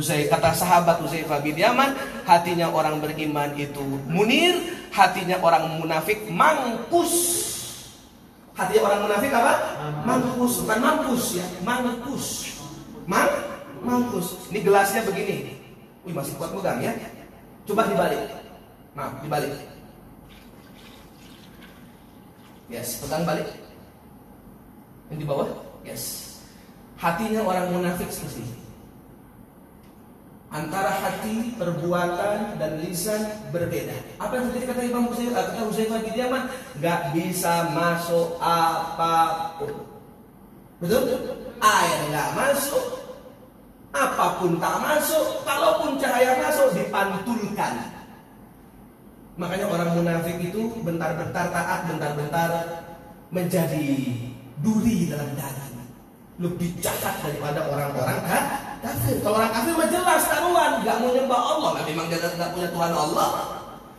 [0.00, 1.92] Husay, kata sahabat Huzaifah bin Yaman,
[2.24, 4.56] hatinya orang beriman itu munir,
[4.88, 7.12] hatinya orang munafik mangkus.
[8.56, 9.54] Hatinya orang munafik apa?
[10.08, 12.56] Mangkus, bukan mampus ya, mangkus.
[13.04, 13.28] Mang,
[13.84, 14.40] mangkus.
[14.48, 15.52] Ini gelasnya begini.
[16.08, 16.96] Wih masih kuat megang ya.
[17.68, 18.24] Coba dibalik.
[18.96, 19.52] Maaf, dibalik.
[22.72, 23.52] Yes, pegang balik.
[25.12, 25.48] Yang di bawah?
[25.84, 26.36] Yes.
[26.96, 28.59] Hatinya orang munafik seperti ini.
[30.50, 33.22] Antara hati, perbuatan, dan lisan
[33.54, 33.94] berbeda.
[34.18, 36.42] Apa yang terjadi kata Imam Husain, kata Husaifah bin Yaman,
[36.82, 39.14] nggak bisa masuk apa
[39.62, 39.86] pun.
[40.82, 41.06] Betul?
[41.62, 42.82] Air nggak masuk,
[43.94, 47.74] apa pun tak masuk, kalaupun cahaya masuk dipantulkan.
[49.38, 52.50] Makanya orang munafik itu bentar-bentar taat, bentar-bentar
[53.30, 53.86] menjadi
[54.58, 55.70] duri dalam daging
[56.40, 58.20] lebih jahat daripada orang-orang
[58.80, 59.16] kafir.
[59.20, 62.68] Kalau orang kafir mah jelas taruhan, nggak mau nyembah Allah, nggak memang dia nggak punya
[62.72, 63.28] Tuhan Allah.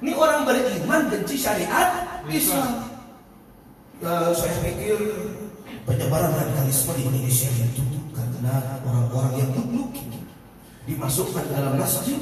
[0.02, 1.90] Ini orang beriman benci syariat
[2.26, 2.90] Islam.
[4.02, 4.98] Uh, saya pikir
[5.86, 7.86] penyebaran radikalisme di Indonesia itu
[8.18, 10.10] karena orang-orang yang luki
[10.90, 12.18] dimasukkan dalam masjid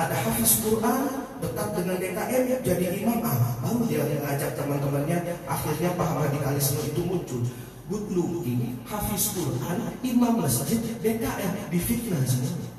[0.00, 5.18] ada hafiz Quran dekat dengan DKM jadi imam ah, baru dia mengajak teman-temannya
[5.48, 7.42] akhirnya paham radikalisme itu muncul
[7.90, 12.70] good looking, hafiz Quran, imam masjid, DKM, difitnah semua.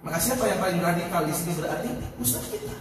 [0.00, 2.72] Maka siapa yang paling radikal di sini berarti Ustaz kita.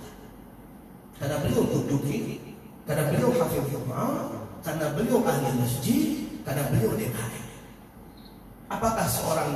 [1.19, 2.39] Karena beliau good looking,
[2.87, 4.15] karena beliau hafiz Quran,
[4.63, 7.45] karena beliau ahli masjid, karena beliau DKM.
[8.71, 9.51] Apakah seorang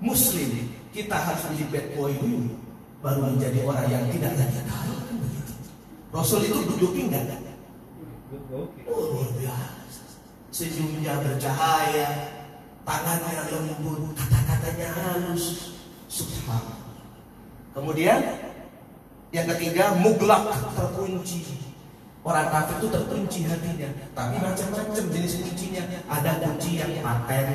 [0.00, 2.54] Muslim kita harus menjadi bad boy dulu
[2.98, 4.86] baru menjadi orang yang tidak radikal?
[6.08, 7.42] Rasul itu looking enggak?
[8.88, 9.88] Oh luar biasa
[10.58, 12.08] senyumnya bercahaya,
[12.82, 15.76] tangannya lembut, kata-katanya halus.
[16.08, 17.04] Subhanallah.
[17.76, 18.18] Kemudian
[19.30, 21.68] yang ketiga muglak terkunci.
[22.26, 25.84] Orang kafir itu terkunci hatinya, tapi macam-macam jenis kuncinya.
[26.10, 27.48] Ada kunci yang paten,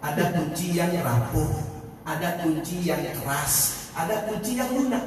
[0.00, 1.52] ada kunci yang rapuh,
[2.06, 5.04] ada kunci yang keras, ada kunci yang lunak.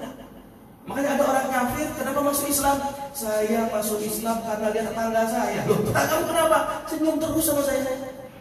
[0.82, 2.78] Makanya ada orang kafir, kenapa masuk Islam?
[3.14, 5.62] Saya masuk Islam karena lihat tetangga saya.
[5.70, 6.60] Loh, tetangga kamu kenapa?
[6.89, 7.84] Senyum terus sama saya.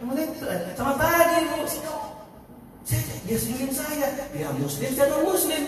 [0.01, 0.29] Kemudian,
[0.73, 1.63] sama pagi, Bu.
[2.81, 4.07] Saya, dia senyum saya.
[4.33, 5.61] Dia muslim, saya non muslim.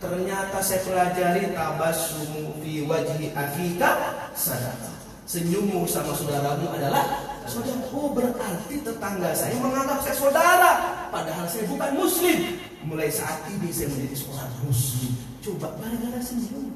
[0.00, 3.90] Ternyata saya pelajari tabassumu fi wajhi akika
[4.32, 4.94] sadaqah.
[5.28, 7.04] Senyummu sama saudaramu adalah
[7.44, 7.84] saudara.
[7.92, 10.72] Oh berarti tetangga saya menganggap saya saudara.
[11.12, 12.38] Padahal saya bukan muslim.
[12.80, 15.12] Mulai saat ini saya menjadi seorang muslim.
[15.44, 16.72] Coba gara-gara senyum.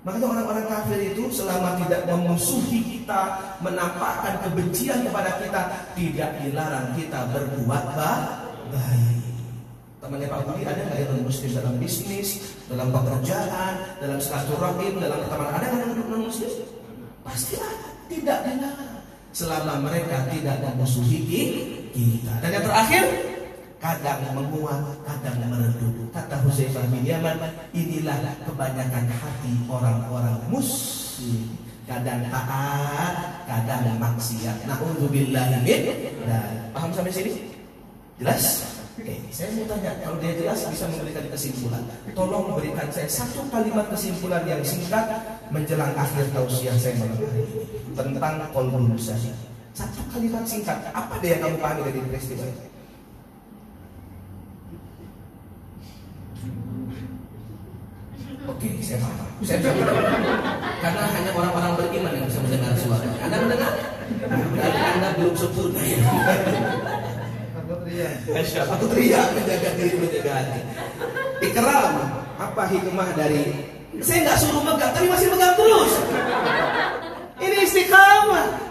[0.00, 5.60] Makanya orang-orang kafir itu selama tidak memusuhi kita, menampakkan kebencian kepada kita,
[5.92, 7.84] tidak dilarang kita berbuat
[8.72, 9.20] baik.
[10.00, 15.52] Temannya Pak Budi ada nggak yang muslim dalam bisnis, dalam pekerjaan, dalam silaturahim, dalam pertemanan
[15.60, 16.48] ada nggak non muslim?
[17.20, 19.04] Pasti ada, tidak dilarang.
[19.36, 21.18] Selama mereka tidak memusuhi
[21.92, 22.32] kita.
[22.40, 23.29] Dan yang terakhir,
[23.80, 26.12] kadang menguat, kadang meredup.
[26.12, 27.40] Kata Huzaifah bin Yaman,
[27.72, 31.48] inilah kebanyakan hati orang-orang muslim.
[31.88, 34.68] Kadang taat, kadang maksiat.
[34.68, 37.32] Nauzubillah min dan paham sampai sini?
[38.20, 38.68] Jelas?
[39.00, 41.80] Oke, saya mau tanya, kalau dia jelas bisa memberikan kesimpulan.
[42.12, 45.08] Tolong berikan saya satu kalimat kesimpulan yang singkat
[45.48, 47.64] menjelang akhir tausiah saya malam hari ini
[47.96, 49.32] tentang kolbun saya.
[49.72, 52.70] Satu kalimat singkat, apa deh yang kamu pahami dari peristiwa ini?
[58.48, 59.28] Oke, saya paham.
[59.44, 59.84] Saya paham.
[60.80, 63.04] Karena hanya orang-orang beriman yang bisa mendengar suara.
[63.20, 63.72] Anda mendengar?
[64.24, 65.80] Berarti Anda belum sempurna.
[67.60, 68.12] Aku teriak.
[68.64, 70.60] Aku teriak menjaga diri menjaga hati.
[71.44, 71.94] Ikram,
[72.40, 73.44] apa hikmah dari
[74.00, 75.92] saya nggak suruh megang, tapi masih megang terus.
[77.40, 78.69] Ini istiqamah.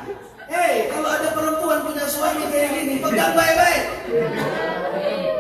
[0.50, 3.84] Hei, kalau ada perempuan punya suami kayak gini, pegang baik-baik.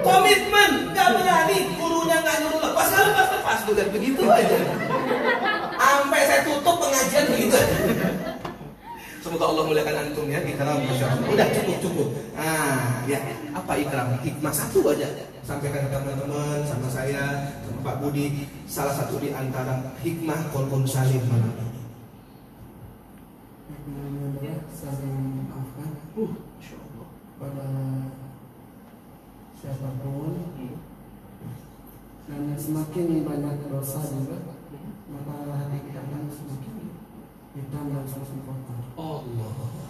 [0.06, 4.58] Komitmen, nggak berani, gurunya nggak nyuruh lepas, kalau lepas lepas bukan begitu aja.
[5.82, 7.58] Sampai saya tutup pengajian begitu.
[9.26, 11.26] Semoga Allah muliakan antum ya ikram masya Allah.
[11.26, 12.08] Udah cukup cukup.
[12.38, 13.20] Ah ya
[13.52, 14.14] apa ikram?
[14.22, 15.10] Hikmah satu aja.
[15.42, 18.46] Sampaikan ke teman-teman sama saya sama Pak Budi.
[18.70, 21.79] Salah satu di antara hikmah kolbun salim malam
[23.90, 23.98] ini.
[23.98, 24.56] Yang mulia
[26.20, 26.36] Uh,
[27.40, 27.68] pada
[29.56, 30.36] siapa pun
[32.28, 34.60] dan semakin banyak dosa juga
[35.08, 36.76] maka hati kita akan semakin
[37.56, 38.80] hitam dan semakin kotor.
[39.00, 39.80] Allah.